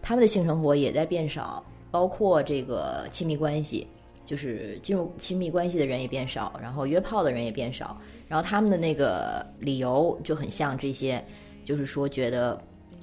[0.02, 3.86] 她们的性生活也在变少，包括这个亲密关系，
[4.24, 11.22] 就是进入亲密关系的人也变少，然后约炮的人也变少，然后他们的那个理由就很像这些，
[11.66, 12.60] 就是说觉得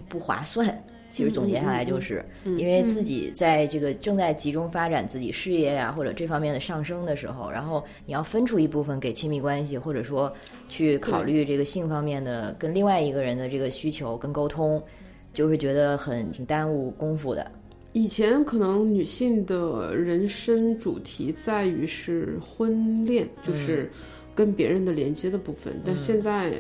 [0.09, 0.77] 不划算。
[1.11, 10.31] 其实总结下来就是，因为自己在这个正在集中发展自己事业呀、或者这方面的上升的时候，然后你要分出一部分给亲密关系，或者说
[10.69, 14.81] 去考虑这个性方面的跟另外一个人的这个需求跟沟通，
[15.33, 17.51] 就会觉得很挺耽误功夫的。
[17.95, 23.91] 以前可能女性的人生主题在于是婚恋，就是
[24.35, 26.53] 跟别人的连接的部分，但现在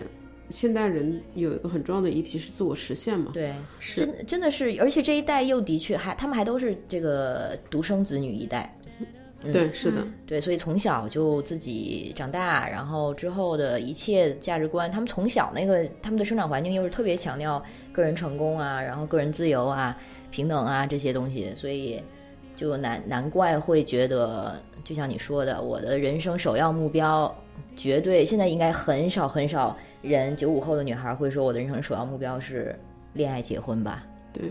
[0.50, 4.06] 现代人有一个很重要的议题是自我实现嘛，对，是。
[4.06, 8.72] 真真的是，而且这一代又的确还，他们还都是这个独生子女一代，
[9.52, 19.96] 对，是的，对，所以从小就自己长大，然后之后的一切价值观，他们从小那个他们的生长环境又是特别强调个人成功啊，然后个人自由啊、
[20.30, 22.02] 平等啊这些东西，所以
[22.56, 27.32] 就难难怪会觉得，就像你说的，我的人生首要目标
[27.76, 32.74] 绝对现在应该很少很少人九五后的女孩会说我的人生首要目标是
[33.12, 34.06] 恋爱结婚吧。
[34.32, 34.44] 对，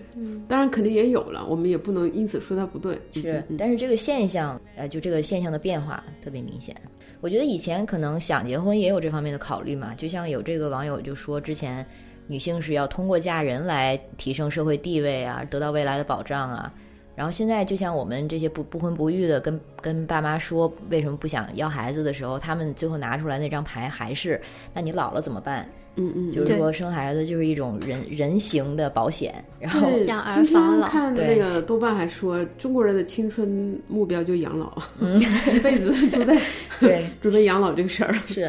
[0.48, 6.76] 当然肯定也有了，我们也不能因此说它不对，是，但是这个现象，呃，就这个现象的变化特别明显。
[7.22, 11.86] 我觉得以前可能想结婚也有这方面的考虑嘛，就像有这个网友就说，之前
[12.26, 16.74] 女性是要通过嫁人来提升社会地位啊，得到未来的保障啊。
[17.18, 24.40] 然后现在就像我们这些不不婚不育的，跟跟爸妈说为什么不想要孩子的时候，他们最后拿出来那张牌还是，
[24.72, 25.68] 那你老了怎么办？
[26.00, 35.20] 嗯嗯，就是说生孩子就是一种人人形的保险，然后对，养儿今天防老看对那个豆瓣还说，中国人的青春目标就养老，嗯
[35.52, 36.40] 一辈子都在
[36.80, 38.14] 对准备养老这个事儿。
[38.28, 38.48] 是，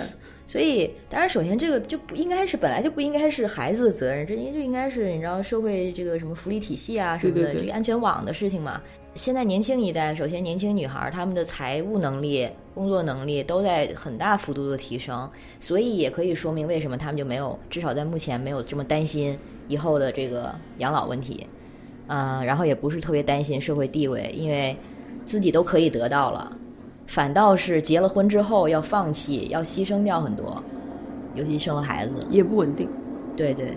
[0.48, 8.80] 所以当然，首先这个就不应该是本来就不应该是孩子的责任，这应就应该是你知道社会这个什么福利体系啊什么的，对对对这个安全网的事情嘛。
[9.14, 15.30] 现在年轻一代，首先年轻女孩儿她们的财务能力、工作能力都在很大幅度的提升，
[15.60, 21.46] 所以也可以说明为什么他们就没有，至少在目前没有这么担心以后的这个养老问题，
[22.06, 24.74] 啊、然后也不是特别担心社会地位，因为
[25.26, 26.56] 自己都可以得到了。
[27.08, 30.62] 反倒是结了婚之后要放弃，要牺牲掉很多，
[31.34, 32.24] 尤其生了孩子。
[32.30, 32.88] 也不稳定。
[33.34, 33.76] 对对，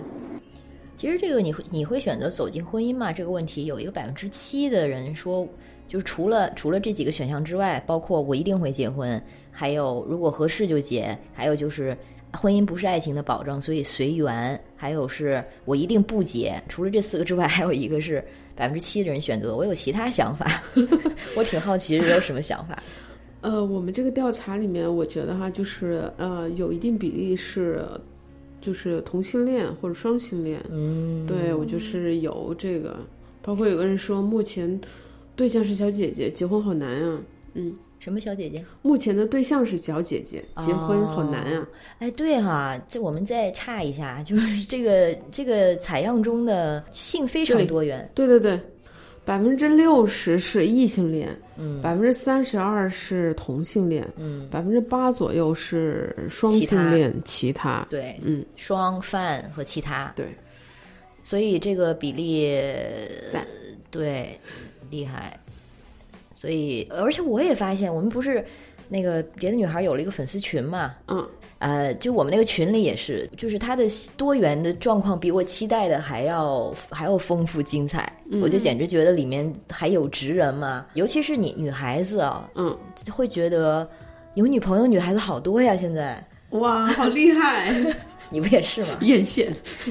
[0.96, 3.10] 其实这个你会你会选择走进婚姻吗？
[3.10, 5.48] 这个问题有一个百分之七的人说，
[5.88, 11.96] 就是除了除了这几个选项之外，包括我一定会结婚，还有如果合适就结，还有就是
[12.34, 16.62] 婚姻不是爱情的保证，所以随缘，还有是我一定不结。
[16.68, 18.22] 除了这四个之外，还有一个是
[18.54, 20.62] 百分之七的人选择我有其他想法，
[21.34, 22.82] 我挺好奇是有什么想法。
[23.42, 27.84] 呃，我们这个调查里面，我觉得哈，就是呃，有一定比例是
[28.60, 30.64] 就是同性恋或者双性恋。
[30.70, 32.96] 嗯，对我就是有这个，
[33.42, 34.80] 包括有个人说，目前
[35.36, 37.20] 对象是小姐姐，结婚好难啊。
[37.54, 38.64] 嗯，什么小姐姐？
[38.80, 41.68] 目前的对象是小姐姐，结婚好难啊。
[41.98, 48.58] 哎，对哈，这我们再岔一下，就是这个这个采样中的性非常多元，对对对，
[49.24, 51.80] 百分之六十是异性恋，嗯。
[51.80, 60.26] 百分之三十二是同性恋，嗯，百分之八左右是双性恋，其他，对，嗯，双泛和其他，对，
[61.22, 62.50] 所以这个比例
[63.28, 63.46] 在
[63.90, 64.38] 对
[64.90, 65.38] 厉害。
[66.34, 68.44] 所以，而且我也发现，我们不是
[68.88, 71.26] 那个别的女孩有了一个粉丝群嘛，嗯，
[71.58, 73.84] 呃，就我们那个群里也是，就是她的
[74.16, 78.10] 多元的状况比我期待的还要还要丰富精彩。
[78.30, 82.76] 嗯我就简直觉得里面还有直人嘛，尤其是你女孩子啊，嗯，
[83.10, 83.88] 会觉得
[84.34, 85.76] 有女朋友女孩子好多呀。
[85.76, 87.72] 现在哇，好厉害，
[88.30, 88.96] 你不也是吗？
[89.00, 89.48] 艳羡。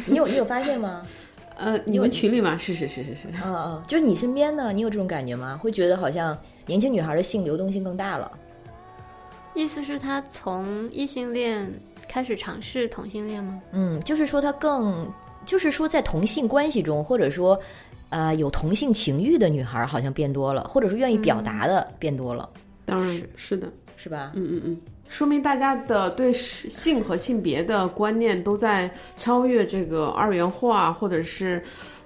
[0.08, 1.06] 你有你有发现吗？
[1.58, 2.58] 呃，你们群里吗？
[2.58, 5.56] 是是是是是，嗯嗯，就是你身边呢，你有这种感觉吗？
[5.62, 6.36] 会觉得好像
[6.66, 8.32] 年轻女孩的性流动性更大了。
[9.54, 11.72] 意思是他从异性恋
[12.08, 13.62] 开始尝试同性恋吗？
[13.72, 15.12] 嗯，就是说他更，
[15.46, 17.60] 就是说在同性关系中，或者说，
[18.10, 22.50] 呃，有同性情欲的女孩好像变多了，或者说愿意表达的变多了，
[22.86, 24.32] 当然是的，是吧？
[24.36, 31.64] 嗯嗯嗯，说明大家的对性和性别的观念都在超越这个二元化，或者是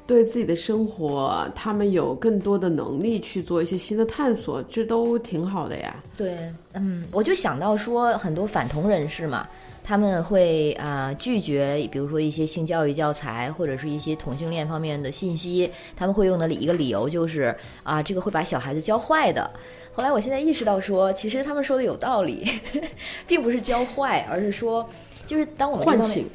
[0.07, 5.95] 对自己的生活，他们有更多的能力去做一些新的探索，这都挺好的呀。
[6.15, 6.37] 对，
[6.73, 9.47] 嗯，我就想到说，很多反同人士嘛，
[9.83, 19.49] 他们会啊、拒绝，比如说一些性教育教材或者是一些同性恋方面的信息，他们会用的一个理由就是啊、这个会把小孩子教坏的。
[19.91, 22.45] 后来我现在意识到说，其实他们说的有道理，
[23.25, 24.87] 并不是教坏，而是说，
[25.25, 26.27] 就是当我们唤醒，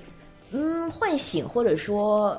[0.51, 2.37] 嗯，唤醒，或者说，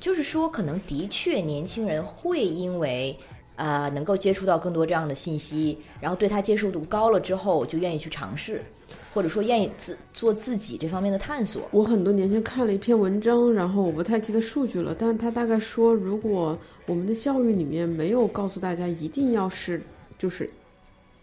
[0.00, 3.16] 就是说，可能的确年轻人会因为
[3.56, 8.60] 呃能够接触到更多这样的信息，然后对他接受度高了之后，就愿意去尝试，
[9.14, 11.62] 或者说愿意自做自己这方面的探索。
[11.70, 19.80] 我很多年前看了一篇文章，然后我不太记得数据了，但是他大概说，如果我们的教育里面没有告诉大家一定要是
[20.18, 20.50] 就是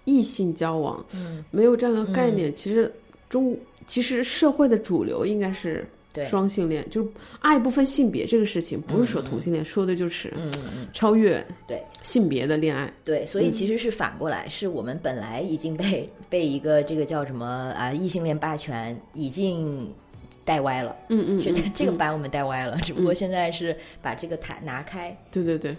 [0.05, 2.91] 异性交往，嗯，没有这样的概念，其实
[3.29, 3.55] 中
[3.85, 6.25] 其实社会的主流应该是对。
[6.25, 7.09] 双性恋，就是
[7.39, 11.81] 爱不分性别这个事情，不是说同性恋，说的就是嗯嗯，超越对。
[12.01, 12.91] 性别的恋爱。
[13.05, 17.45] 对，所以其实是反过来，是我们本来已经被 被一个这个叫什么
[17.75, 19.91] 啊、异性恋霸权已经
[20.43, 20.95] 带歪了。
[21.09, 25.75] 嗯嗯，是嗯这个把我们带歪了，只不过现在是把这个台拿开，对对对，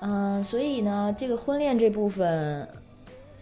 [0.00, 2.66] 嗯、所以呢，这个婚恋这部分，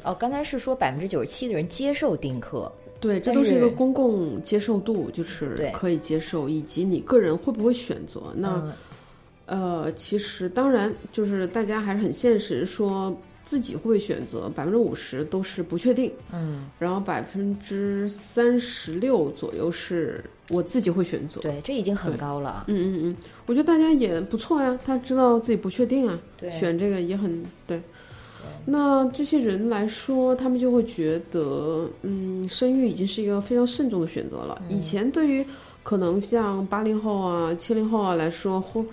[0.02, 2.70] 哦，刚才是说百分之九十七的人接受丁克，
[3.00, 8.32] 对，这都是一个公共接受度，就是可以接受，以及你个人会不会选择。
[8.36, 8.72] 那、嗯。
[9.46, 21.40] 呃，其实当然就是大家还是很现实，说自己会选择，百分之五十都是不确定，嗯，然后百分之三十六左右是我自己会选择。
[21.40, 27.82] 对，这已经很高了，嗯嗯嗯，我觉得大家也不错呀，他知道自己不确定啊，对，选这个也很对。
[28.64, 34.60] 那这些人来说，他们就会觉得，嗯，生育已经是一个非常慎重的选择了。
[34.68, 35.44] 以前对于
[35.82, 38.84] 可能像八零后啊、七零后啊来说，或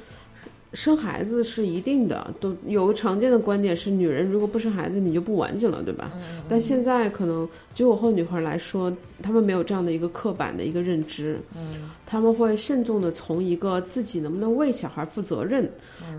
[0.73, 6.11] 生孩子是一定的，都有个常见的观点是，女人如果不生孩子，你就不完整了，对吧？
[6.49, 15.71] 但现在可能九五后女孩来说，她们没有这样的一个刻板的一个认知，嗯，他们会慎重的从一个自己能不能为小孩负责任，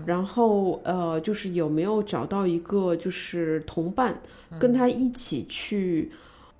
[0.05, 4.19] 然后呃，就是有没有找到一个就是同伴，
[4.59, 6.11] 跟他一起去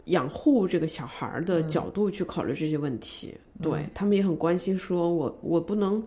[0.06, 3.34] 养护这个小孩儿的角度去考虑这些问题。
[3.62, 6.02] 对他们也很关心，说我我不能，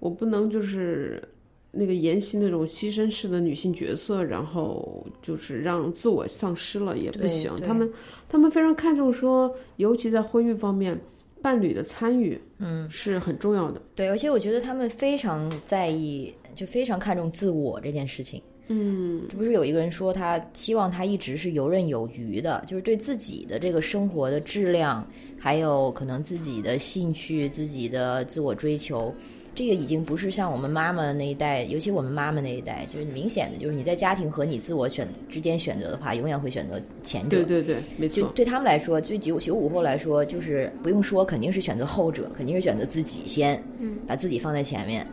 [0.00, 1.22] 我不能就是
[1.70, 7.56] 那个沿袭那种牺牲式的女性角色，然后就是让自我丧失了也不行。
[7.58, 7.88] 对他们
[8.28, 10.98] 他们非常看重说，尤其在婚育方面，
[11.40, 13.80] 伴侣的参与，嗯，是很重要的。
[13.94, 18.42] 对，而且我觉得他们非常在意，就非常看重自我这件事情。
[18.72, 25.04] 嗯，这不是有一个人说他希望他一直是游刃有余的，就是对自己的这个生活的质量，
[25.36, 29.12] 还有可能自己的兴趣、自己的自我追求，
[29.54, 37.30] 这个已经不是像我们妈妈那一代，尤其我们妈妈那一代，就是明显的就是你在家庭和你自我选之间选择的话，永远会选择前者。
[37.30, 38.22] 对对对，没错。
[38.22, 45.06] 就对他们来说，对九九五后来说，就是不用说，肯定是选择后者，肯定是选择自己先，嗯，把自己放在前面，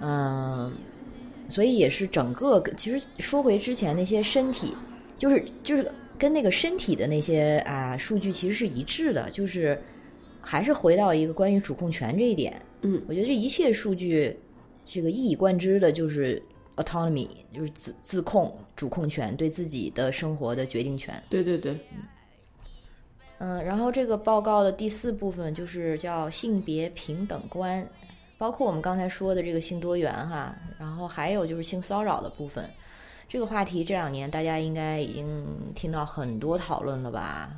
[0.00, 0.72] 嗯，
[1.48, 4.74] 所以也是整个，其实说回之前那些身体，
[5.18, 5.86] 就是就是
[6.18, 9.78] 跟那个身体的那些啊数据其实是一致的，就是
[10.40, 14.34] 还是回到一个关于主控权这一点，嗯，我觉得这一切数据，
[14.86, 16.42] 这个一以贯之的就是
[16.76, 21.22] autonomy，就是自自控、主控权，对自己的生活的决定权。
[21.28, 21.78] 对对对，
[23.38, 27.86] 嗯，然后这个报告的第四部分就是叫性别平等观，
[28.38, 32.68] 包括我们刚才说的这个性多元哈，然后还有就是性骚扰的部分，
[33.28, 37.50] 这个话题这两年大家应该已经听到很多讨论了吧？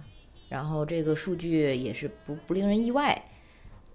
[0.48, 3.16] 然后这个数据也是不不令人意外，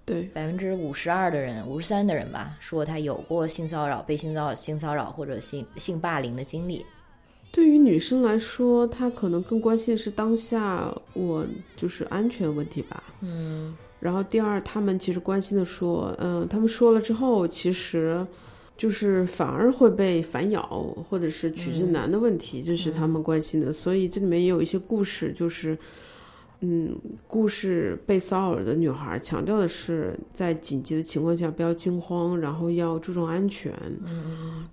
[0.07, 6.85] 对，百分之五十二的人，五十三的人吧，说他有过性骚扰、被性骚扰、性骚扰或者性性霸凌的经历。
[7.51, 11.45] 对于女生来说，她可能更关心的是当下我
[11.75, 13.03] 就是安全问题吧。
[13.19, 18.25] 嗯然后第二，他们其实关心的说，嗯、他们说了之后，其实
[18.77, 23.73] 就是反而会被反咬，或者是取之难的问题，这是他们关心的。
[23.73, 25.77] 所以这里面也有一些故事，就是，
[26.61, 33.71] 嗯，故事被骚扰的女孩强调的是，在紧急的情况下不要惊慌，然后要注重安全，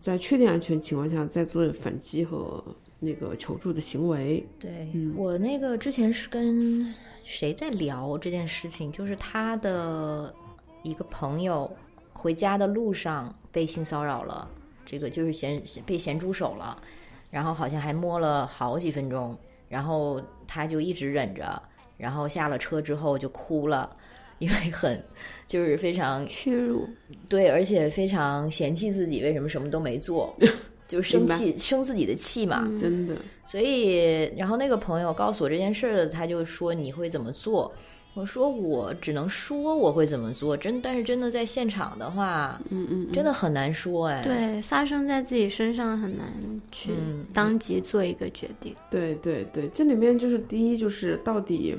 [0.01, 2.65] 在确定安全情况下再做反击和
[2.99, 4.43] 那个求助的行为。
[4.59, 10.35] 对、我那个之前是跟谁在聊这件事情，就是他的
[10.83, 11.71] 一个朋友
[12.15, 14.49] 回家的路上被性骚扰了，
[14.87, 16.83] 这个就是咸被咸猪手了，
[17.31, 19.37] 然后好像还摸了好几分钟，
[19.69, 21.63] 然后他就一直忍着，
[21.97, 23.97] 然后下了车之后就哭了。
[24.41, 25.01] 因为很，
[25.47, 26.87] 就是非常屈辱，
[27.29, 30.37] 对，而且非常嫌弃自己为什么什么都没做，
[30.89, 32.69] 就是生气生自己的气嘛。
[32.77, 33.15] 真的，
[33.47, 37.73] 所以，然后那个朋友告诉我这件事儿，他就说你会怎么做？
[38.15, 44.23] 我说我只能说我会怎么做，真但是真的在现场的话，嗯嗯，真的很难说哎。
[44.23, 46.27] 对，发生在自己身上很难
[46.71, 48.73] 去嗯当即做一个决定。
[48.89, 51.77] 对对对，这里面就是第一，就是到底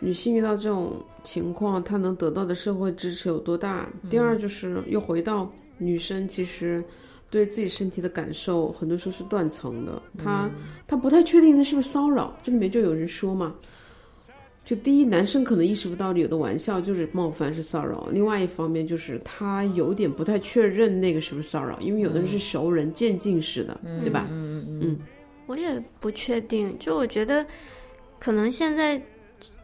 [0.00, 3.88] 女性遇到这种情况，她能得到的社会支持有多大？
[4.10, 6.84] 第二，就是又回到女生其实
[7.30, 10.50] 对自己身体的感受，很多时候是断层的，她
[10.86, 12.36] 她不太确定那是不是骚扰。
[12.42, 13.54] 这里面就有人说嘛。
[14.68, 24.26] 就第一，男生可能意识不到有的玩笑就是冒犯是骚扰；另外一方面就是他有点不太确认那个是不是骚扰，因为有的人是熟人渐进式的，对吧？
[24.30, 24.98] 嗯嗯嗯
[25.46, 27.46] 我也不确定，就我觉得，
[28.18, 29.02] 可能现在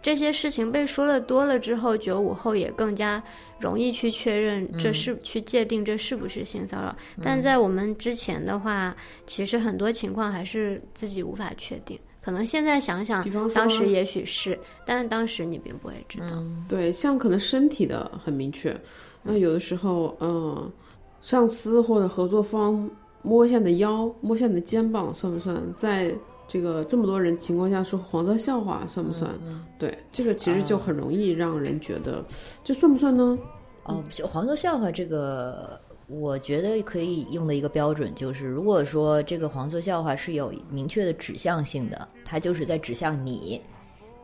[0.00, 3.22] 这些事情被说的多了之后，九五后也更加
[3.60, 6.96] 容易去确认这是、去界定这是不是性骚扰。
[7.22, 8.96] 但在我们之前的话，
[9.26, 12.00] 其实很多情况还是自己无法确定。
[12.24, 16.42] 可能现在想想比方，说当时也许是，但是当时你并不会知道。
[16.66, 18.74] 对，像可能身体的很明确，
[19.22, 20.72] 那有的时候，嗯，
[21.20, 22.88] 上司或者合作方
[23.20, 25.62] 摸一下你的腰，摸一下你的肩膀，算不算？
[25.74, 26.14] 在
[26.48, 29.30] 这个这么多人情况下说黄色笑话，算不算？
[29.78, 32.24] 对，这个其实就很容易让人觉得，
[32.64, 33.38] 这算不算呢？
[33.84, 43.60] 哦，黄色笑话这个，我觉得可以用的一个标准就是，如果说这个黄色笑话是有明确的指向性的，它就是在指向你，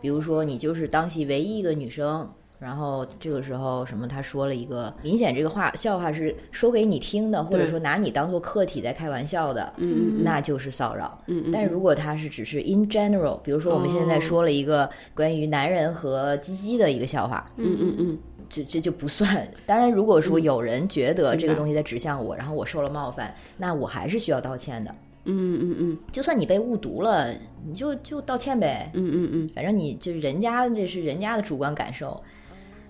[0.01, 2.29] 比如说你就是当系唯一一个女生。
[2.59, 4.07] 然后这个时候，什么？
[4.07, 11.19] 他说了一个明显这个话笑话是说给你听的，或者说拿你当做客体在开玩笑的，嗯嗯那就是骚扰。
[11.27, 18.19] 嗯嗯，但是如果他是只是 in general，比如说我们现在哦说了一个关于男人和鸡鸡的一个笑话，嗯嗯嗯，
[18.51, 19.49] 这这就不算。
[19.65, 24.95] 当然，如果说有人觉得这个东西在指向我，然后我受了冒犯，那我还是需要道歉的。
[25.25, 27.33] 嗯嗯嗯就算你被误读了，
[27.65, 28.91] 你就就道歉呗。
[28.93, 32.21] 嗯嗯嗯，反正你就是人家这是人家的主观感受，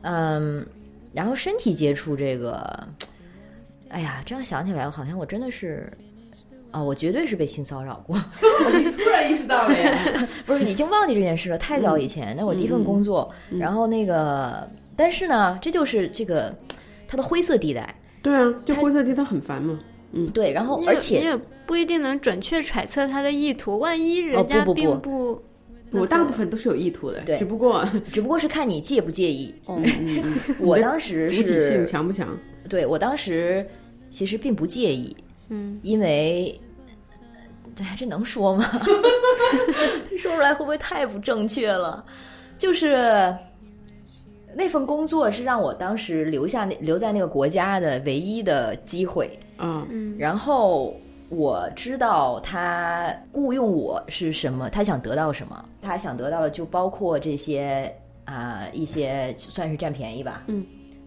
[0.02, 0.66] 嗯，
[1.12, 2.88] 然后身体接触这个，
[3.90, 5.92] 哎呀，这样想起来，好像我真的是。
[6.72, 9.92] 啊、我绝对是被性骚扰过， 突然意识到了呀。
[10.46, 12.32] 不是已经忘记这件事了，太早以前。
[12.36, 14.70] 那我第一份工作，然后那个，
[15.01, 16.55] 但是呢，这就是这个
[17.09, 19.78] 它的灰色地带，对啊，就灰色地带很烦嘛。
[20.12, 21.34] 嗯对，然后你也你而且也
[21.64, 25.42] 不一定能准确揣测他的意图，万一人家并不不不并不，
[26.01, 27.82] 我大部分都是有意图的，对只不过
[28.12, 29.55] 只不过是看你介不介意。
[29.66, 29.82] 嗯
[30.61, 32.28] 我当时主体性，强不强？
[32.68, 33.66] 对我当时
[34.11, 35.16] 其实并不介意，
[35.48, 36.61] 嗯，因为，
[37.74, 38.68] 对，这能说吗？
[40.18, 42.05] 说出来会不会太不正确了？
[42.59, 43.34] 就是
[44.55, 50.16] 那份工作是让我当时留下那留在那个国家的唯一的机会，嗯，嗯。
[50.18, 50.94] 然后
[51.28, 57.94] 我知道他雇佣我是什么，他想得到什么，他想得到的就包括这些
[58.24, 60.64] 啊、一些算是占便宜吧，嗯，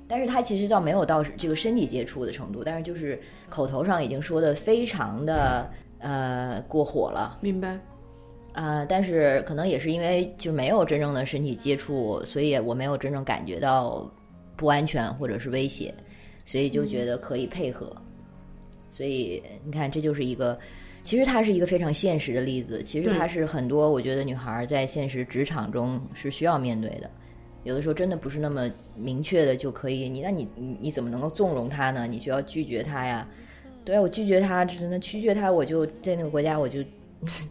[0.09, 5.69] 但是他其实倒没有到这个身体接触的程度，但是就是口头上已经说的非常的
[5.99, 7.79] 呃过火了，明白。
[8.53, 14.09] 啊，但是可能也是因为就没有真正的身体接触，所以我没有真正感觉到
[14.55, 15.93] 不安全或者是威胁，
[16.45, 17.91] 所以就觉得可以配合。
[18.91, 20.57] 所以你看，这就是一个，
[21.01, 22.83] 其实它是一个非常现实的例子。
[22.83, 27.09] 其实对它是很多我觉得女孩在现实职场中是需要面对的。
[27.63, 32.05] 有的时候真的不是那么明确的就可以，你那你你你怎么能够纵容他呢？
[32.05, 33.27] 你就要拒绝他呀。
[33.83, 36.79] 对啊，我拒绝他，只能拒绝他，我就在那个国家我就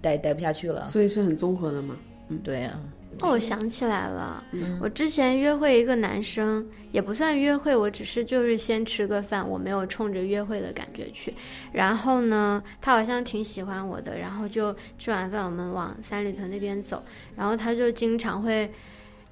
[0.01, 0.85] 待待不下去了。
[0.87, 1.97] 所以是很综合的嘛。
[2.43, 2.79] 对呀、
[3.21, 4.43] 哦，我想起来了，
[4.81, 11.35] 我之前约会一个男生，也不算约会，我只是就是先吃个饭，我没有冲着约会的感觉去。
[11.73, 17.03] 然后呢，他好像挺喜欢我的，然后就吃完饭我们往三里屯那边走，
[17.37, 18.71] 然后他就经常会。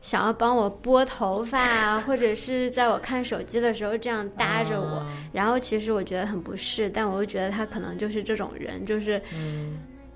[0.03, 9.21] 想要帮我拨头发啊，或者是在我看手机的时候这样搭着我，然后其实我觉得很不适，但我又觉得他可能就是这种人，就是，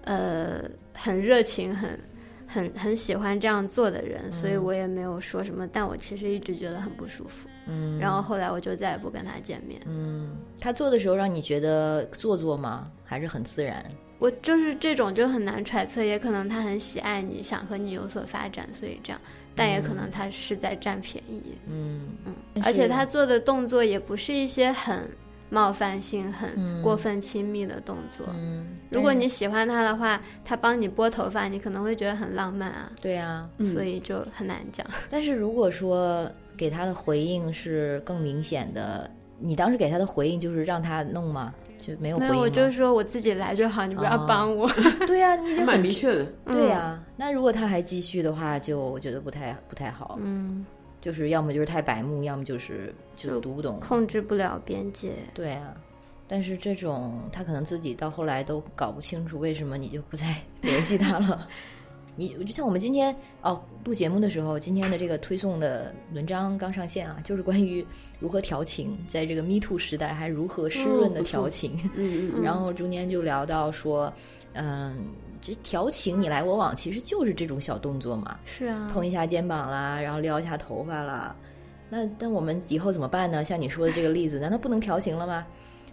[0.04, 1.98] 呃，很热情，很
[2.46, 7.48] 很很喜欢这样做的人，所以我也没有说什么，但我其实一直觉得很不舒服。
[7.66, 9.80] 嗯，然后后来我就再也不跟他见面。
[9.86, 12.90] 嗯，他做的时候让你觉得做作吗？
[13.04, 13.84] 还是很自然？
[14.18, 19.20] 我就是这种就很难揣测，也可能他很喜爱你，想和你有所发展，所以这样，
[19.54, 21.58] 但也可能他是在占便宜。
[21.68, 25.10] 嗯嗯，而且他做的动作也不是一些很
[25.50, 28.26] 冒犯性、很过分亲密的动作。
[28.30, 32.90] 嗯，如果你喜欢他的话，他帮你拨头发，你可能会觉得很浪漫啊。
[33.00, 34.86] 对啊，所以就很难讲。
[35.08, 41.52] 但是如果说给他的回应是更明显的，你当时给他的回应就是让他弄吗？
[41.76, 42.44] 就没有回没有，应吗？
[42.44, 44.66] 我就说我自己来就好，你不要帮我。
[45.06, 46.24] 对啊、你已经 蛮很明确的。
[46.46, 50.18] 对呀、那如果他还继续的话，就我觉得不太不太好。
[50.22, 50.64] 嗯，
[51.04, 53.78] 就是要么就是太白目，要么就是就是读不懂。
[53.78, 55.12] 控制不了边界。
[55.34, 55.76] 对啊，
[56.26, 61.46] 但是这种他可能自己到后来都搞不清楚为什么你就不再 联系他了。
[62.16, 67.84] 你就像我们今天哦录节目的时候，今天的这个推送的文章刚上线啊，就是关于
[68.18, 71.76] 如何调情，在这个 Me Too 时代还如何湿润的调情。
[71.94, 74.10] 嗯嗯然后中间就聊到说，
[74.54, 74.96] 嗯，
[75.44, 81.36] 这调情你来我往，其实就是这种小动作嘛，是啊，碰一下肩膀啦，然后撩一下头发啦。
[81.90, 83.44] 那但我们以后怎么办呢？
[83.44, 85.44] 像你说的这个例子，难道不能调情了吗？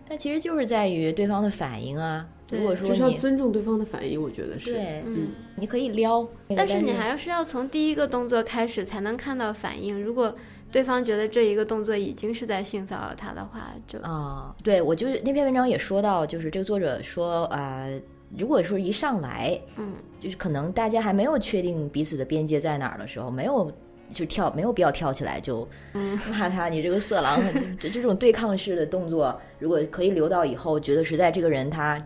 [0.07, 2.25] 但其实就是在于对方的反应啊。
[2.49, 4.73] 如果说就是要尊重对方的反应，我觉得是。
[4.73, 6.25] 对，嗯，你可以撩，
[6.55, 10.01] 但是你还是要从第一个动作开始才能看到反应。
[10.01, 10.33] 如果
[10.71, 18.01] 对方觉得这一个动作已经是在性骚扰他的话，就啊、对我就是那篇文章也说到，就是这个作者说啊、呃
[18.37, 23.71] 如果说一上来，嗯，就是可能大家还没有确定彼此的边界在哪儿的时候，没有
[24.09, 27.41] 就跳，没有必要跳起来就嗯骂他，你这个色狼，
[27.79, 31.97] 这这种对抗式的动作，如果可以留到以后，觉得实在这个人他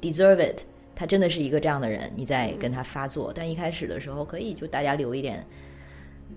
[0.00, 0.62] deserve it，
[0.94, 3.32] 他真的是一个这样的人，你再跟他发作。
[3.34, 5.44] 但一开始的时候，可以就大家留一点。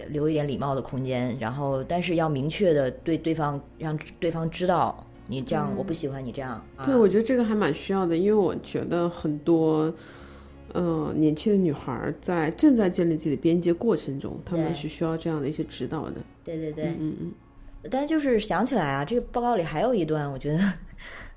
[0.07, 6.63] 留一点礼貌的空间，然后但是要明确的对对方让对方知道你这样，我不喜欢你这样。
[6.85, 9.91] 对，啊我觉得这个还蛮需要的，因为我觉得很多，
[10.73, 16.15] 呃，年轻的女孩儿在正在建立自己的边界过程中，她们是需要这样的一些指导的。
[16.43, 17.31] 对对对，嗯嗯，
[17.89, 20.59] 但就是想起来啊，这个报告里还有一段我觉得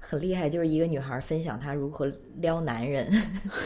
[0.01, 3.11] 很厉害，就是一个女孩分享她如何撩男人，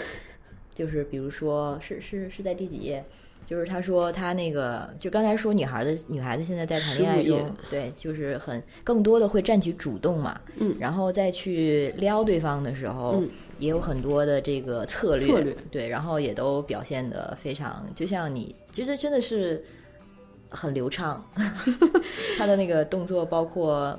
[0.74, 3.02] 就是比如说是是是在第几页？
[3.48, 19.64] 就是他说他那个，就刚才说女孩的女孩子现在在谈恋爱15页中，对，就是很更多的会占起主动嘛，嗯，然后再去撩对方的时候，嗯也有很多的这个策略，策略对，然后也都表现的非常，就像你，其实真的是
[20.50, 21.24] 很流畅，
[22.36, 23.98] 他的那个动作包括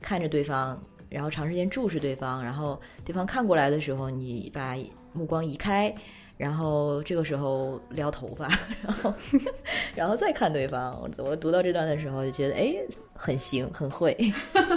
[0.00, 0.80] 看着对方，
[1.10, 4.76] 然后长时间注视对方，然后对方看过来的时候，你把
[5.12, 5.92] 目光移开，
[6.36, 8.46] 然后这个时候撩头发，
[8.82, 9.14] 然后
[9.96, 10.94] 然后再看对方。
[11.00, 12.74] 我我读到这段的时候就觉得，哎，
[13.14, 14.14] 很行，很会。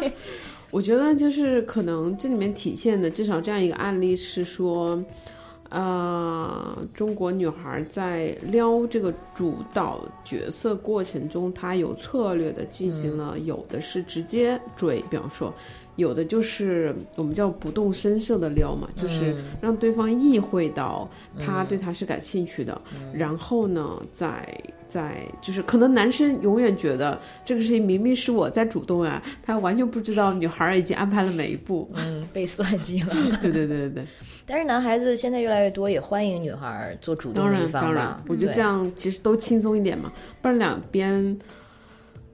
[0.72, 5.04] 我觉得就是可能这里面体现的至少这样一个案例是说，
[5.70, 15.54] 呃，中国女孩在撩这个主导角色过程中，她有策略的进行了，有的是直接追，比方说。
[16.00, 22.82] 有的就是我们叫不动声色的撩嘛，就是让对方意会到他对他是感兴趣的，
[23.14, 24.48] 然后呢，再
[24.88, 31.88] 再就是可能男生永远觉得这个事情明明是我在主动啊，他完全不知道女孩儿已经安排了哪一步。
[31.94, 33.14] 嗯，被算计了。
[33.42, 34.06] 对对对对对，
[34.48, 38.24] 但是男孩子现在越来越多，也欢迎女孩儿做主动当的一方然当然吧，。
[38.28, 41.38] 我觉得这样其实都轻松一点嘛，不然两边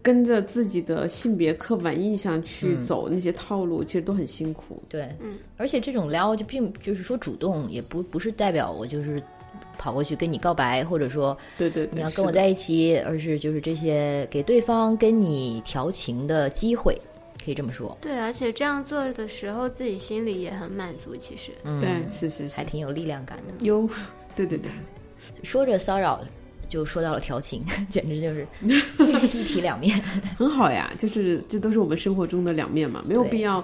[0.05, 4.79] 跟着自己的性别刻板印象去走那些套路，其实都很辛苦。
[4.87, 9.19] 对，嗯，而且这种撩就并就是说主动，也不不是代表我就是
[9.79, 16.95] 跑过去跟你告白，或者说对对对，你要跟我在一起，而是就是这些给对方跟你调情的机会，
[17.43, 17.97] 可以这么说。
[17.99, 21.15] 对，而且这样做的时候，自己心里也很满足。
[21.15, 23.65] 其实，嗯，对，是是是还，挺有力量感的。
[23.65, 23.89] 有，
[24.35, 24.69] 对对对，
[25.41, 26.23] 说着骚扰
[26.67, 28.47] 就说到了调情， 简直就是
[29.33, 29.99] 一体两面。
[30.37, 33.63] 很好呀，就是这都是我们生活中的两面嘛，没有必要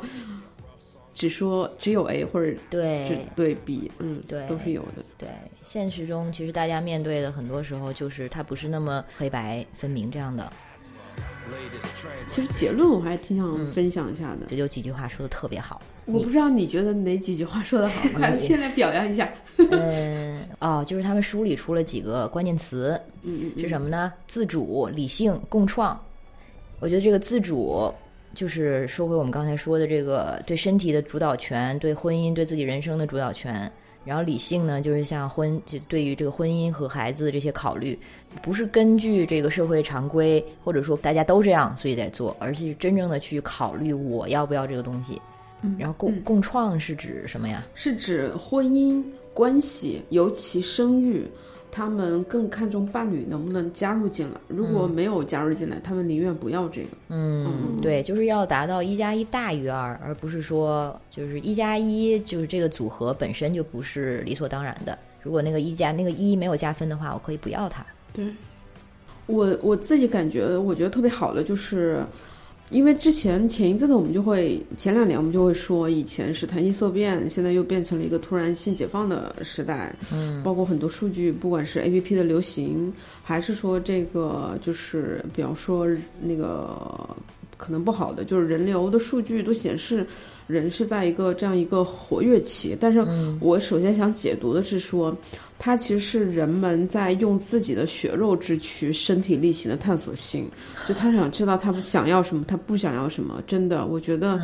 [1.14, 5.04] 只说只有 A 或者只对对 B，嗯，对都是有的。
[5.18, 5.30] 对，
[5.64, 10.52] 现实中其实大家面对的很多时候就是它不是那么黑白分明这样的。
[12.30, 15.82] 其实结论我还挺想嗯分享一下的，这就几句话说的特别好。
[16.12, 19.30] 我不知道你觉得哪几句话说的好，快先来表扬一下。
[19.72, 24.12] 嗯，哦，就是他们梳理出了几个关键词，嗯嗯是什么呢？
[24.28, 26.00] 自主、理性、共创。
[26.80, 27.94] 我觉得这个自主，
[28.34, 33.72] 就是说回我们刚才说的这个对身体的主导权，对婚姻、对自己人生的主导权。
[34.04, 37.96] 然后理性呢，就是像婚，就对于这个婚姻和孩子的这些考虑，
[38.42, 45.22] 不是根据这个社会常规，或者说大家都这样，所以在做，而是真正的去考虑我要不要这个东西。
[45.64, 47.66] 嗯然后共、共创是指什么呀？
[47.76, 49.04] 是指婚姻
[49.34, 51.26] 关系，尤其生育，
[51.72, 54.40] 他们更看重伴侣能不能加入进来。
[54.48, 56.88] 如果没有加入进来，他们宁愿不要这个。
[57.10, 64.98] 嗯，对，就是要达到一加一大于二，而不是说就是一加一，就是这个组合本身就不是理所当然的。
[65.22, 67.86] 如果那个一加那个一没有加分的话，我可以不要它。
[68.12, 68.26] 对，
[69.28, 72.04] 我我自己感觉，我觉得特别好的就是。
[72.72, 79.94] 因为之前前一阵子我们就会，前两年我们就会说，以前是谈性色变，现在又变成了一个突然性解放的时代。
[80.14, 82.92] 嗯，包括很多数据，不管是 A P P 的流行，
[83.24, 85.86] 还是说这个就是，比方说
[86.22, 87.16] 那个
[87.62, 90.04] 可能不好的，就是人流的数据都显示
[90.48, 92.76] 人是在一个这样一个活跃期。
[92.80, 93.06] 但是
[93.40, 95.16] 我首先想解读的是说，
[95.60, 100.50] 它其实是人们在用自己的血肉之躯、身体力行的探索性，
[100.88, 103.40] 就他想知道他们想要什么，他不想要什么。
[103.46, 104.42] 真的，我觉得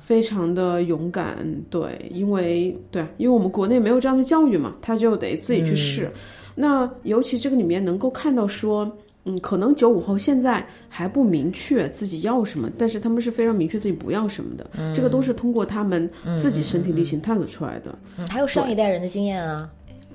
[0.00, 1.46] 非常的勇敢。
[1.70, 6.10] 对，因为对，因为我们国内没有这样的教育嘛，他就得自己去试。
[6.56, 8.90] 那尤其这个里面能够看到说。
[9.26, 14.94] 嗯，可能九五后现在还不明确自己要什么，但是他们是非常明确自己不要什么的。
[14.94, 17.92] 这个都是通过他们自己身体力行探索出来的。
[18.18, 19.68] 嗯，还有上一代人的经验啊，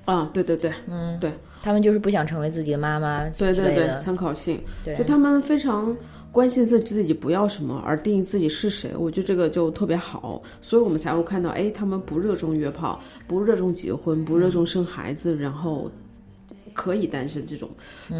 [0.05, 1.29] 啊，对对对，嗯，对，
[1.61, 5.93] 他们就是不想成为自己的妈妈对对对，参考性，对就他们非常
[6.31, 8.91] 关心自己自己不要什么，而定义自己是谁。
[8.97, 12.97] 我觉得这个就特别好，所以我们才会看到，哎，他们不热衷约炮，
[13.27, 15.91] 不热衷结婚，不热衷生孩子，然后。
[16.73, 17.69] 可以单身这种。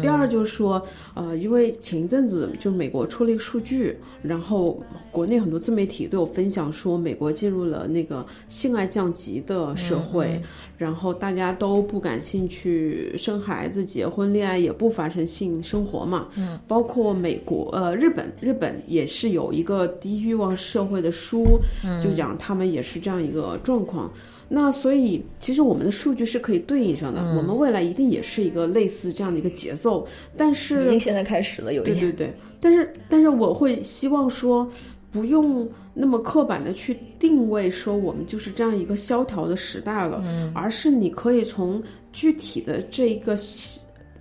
[0.00, 0.82] 第二就是说，
[1.14, 10.40] 呃，因为前一阵子就美国出了一个数据，然后国内很多自媒体都有分享说，美国进入了那个性爱降级的社会，
[10.76, 16.28] 然后大家都不感兴趣生孩子、结婚、恋爱，也不发生性生活嘛。
[16.36, 21.58] 嗯，包括美国、呃日本，日本也是有一个低欲望社会的书，
[22.02, 24.10] 就讲他们也是这样一个状况。
[24.54, 30.06] 那所以，其实我们的数据是可以对应上的，我们未来一定也是一个类似这样的一个节奏。
[30.36, 34.70] 但已是，经现在开始了，有一点对对对，但是但是我会希望说，
[35.10, 40.22] 不用那么刻板的去定位说我们就是这样一个萧条的时代了，
[40.54, 41.82] 而是你可以从
[42.12, 43.34] 具体的这一个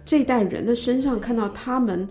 [0.05, 2.07] 这一代人的身上看到他们。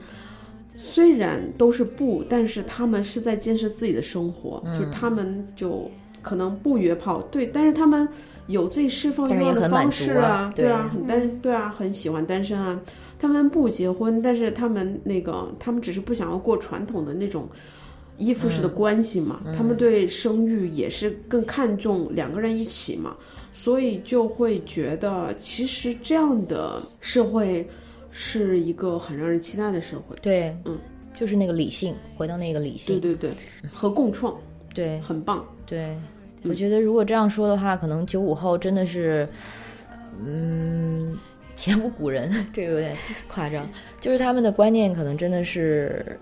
[0.83, 5.91] 虽然都是不，但是他们是在建设自己的生活，就是他们就
[6.23, 8.07] 可能不约炮，对，但是他们
[8.47, 12.81] 有自己释放欲望的方式啊，对啊，很单，对啊，很喜欢单身啊。
[13.19, 17.47] 他们不结婚，但是他们那个，他们只是不想要过传统的那种
[18.17, 19.43] 依附式的关系嘛。
[19.55, 23.15] 他们对生育也是更看重两个人一起嘛，
[23.53, 27.69] 所以就会觉得，其实这样的社会
[28.11, 30.17] 是一个很让人期待的社会。
[30.23, 30.79] 对，嗯，
[31.15, 33.37] 就是那个理性，回到那个理性对，对对，
[33.71, 34.35] 和共创
[34.75, 35.45] 对很棒。
[35.67, 35.97] 对，
[36.45, 39.29] 我觉得如果这样说的话，可能九五后真的是，
[40.25, 41.17] 嗯，
[41.57, 42.97] 前无古人， 这个有点
[43.29, 43.69] 夸张，
[44.01, 46.19] 就是他们的观念可能真的是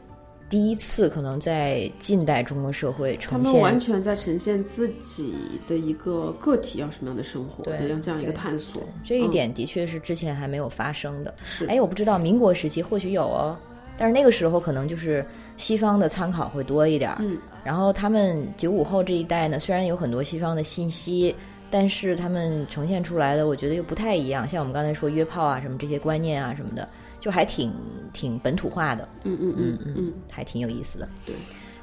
[0.50, 3.78] 第一次，可能在近代中国社会呈现他呈们完。
[3.78, 5.34] 全在呈现自己
[5.68, 8.82] 的一个个体要什么样的生活对要这样一个探索。
[9.04, 11.34] 这一嗯点的确是之前还没有发生的。
[11.44, 13.56] 是哎，我不知道民国时期或许有哦，
[13.98, 15.22] 但是那个时候可能就是
[15.56, 17.18] 西方的参考会多一点儿。
[17.20, 21.34] 嗯，然后他们九五后这一代呢，虽然有很多西方的信息，
[21.70, 24.48] 但是他们呈现出来的，我觉得又不太一样。
[24.48, 26.88] 像我们刚才说约炮啊什么这些观念啊什么的，
[27.20, 27.74] 就还挺
[28.12, 31.08] 挺本土化的，嗯嗯嗯嗯嗯，还挺有意思的。
[31.26, 31.34] 对，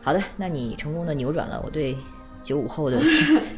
[0.02, 1.96] 好的，那你成功的扭转了我对
[2.42, 3.02] 九五后的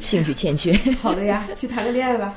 [0.00, 0.72] 兴趣欠缺。
[1.00, 2.34] 好的呀，去谈个恋爱吧。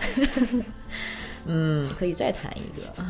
[1.46, 3.04] 嗯，可以再谈一个，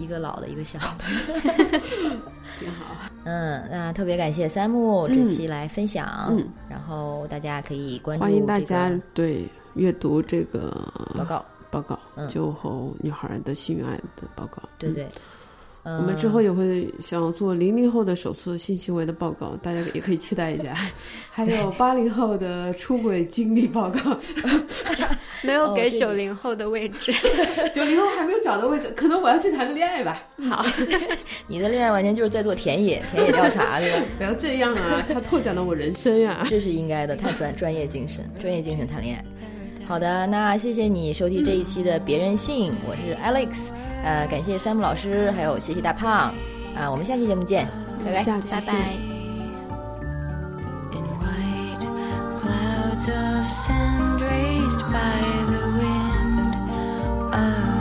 [0.00, 1.04] 一个老的，一个小的。
[2.58, 2.96] 挺好。
[3.24, 10.70] 嗯，那特别感谢三木这期来分享，嗯然后大家可以关注欢迎大家对阅读这个
[11.16, 11.44] 报告。
[11.70, 14.60] 报告，嗯酒后女孩的性爱的报告。
[14.78, 15.06] 对对
[15.82, 20.74] 嗯，我们之后也会想做零零后的首次性行为的报告，大家也可以期待一下。
[21.30, 24.18] 还有八零后的出轨经历报告，
[25.46, 27.14] 没有给九零后的位置。
[27.72, 30.22] 九零后还没有找到位置， 可能我要去谈个恋爱吧。
[30.48, 30.64] 好，
[31.46, 34.06] 你的恋爱完全就是在做田野田野调查，对吧？
[34.18, 39.24] 不要这样啊，他拓展了我人生呀、这是应该的，太专专业精神，专业精神谈恋爱。
[39.86, 43.70] 好的，那谢谢你收听这一期的别任性，我是 Alex，
[44.04, 46.32] 呃，感谢 Sam 老师，还有谢谢大胖，
[46.76, 47.66] 啊、我们下期节目见，
[48.04, 48.18] 拜拜。
[48.18, 48.66] 拜下期见。
[48.66, 48.74] 拜。
[50.92, 51.80] in white
[52.40, 54.20] clouds of sand
[54.70, 56.54] raised by the wind.
[57.34, 57.79] of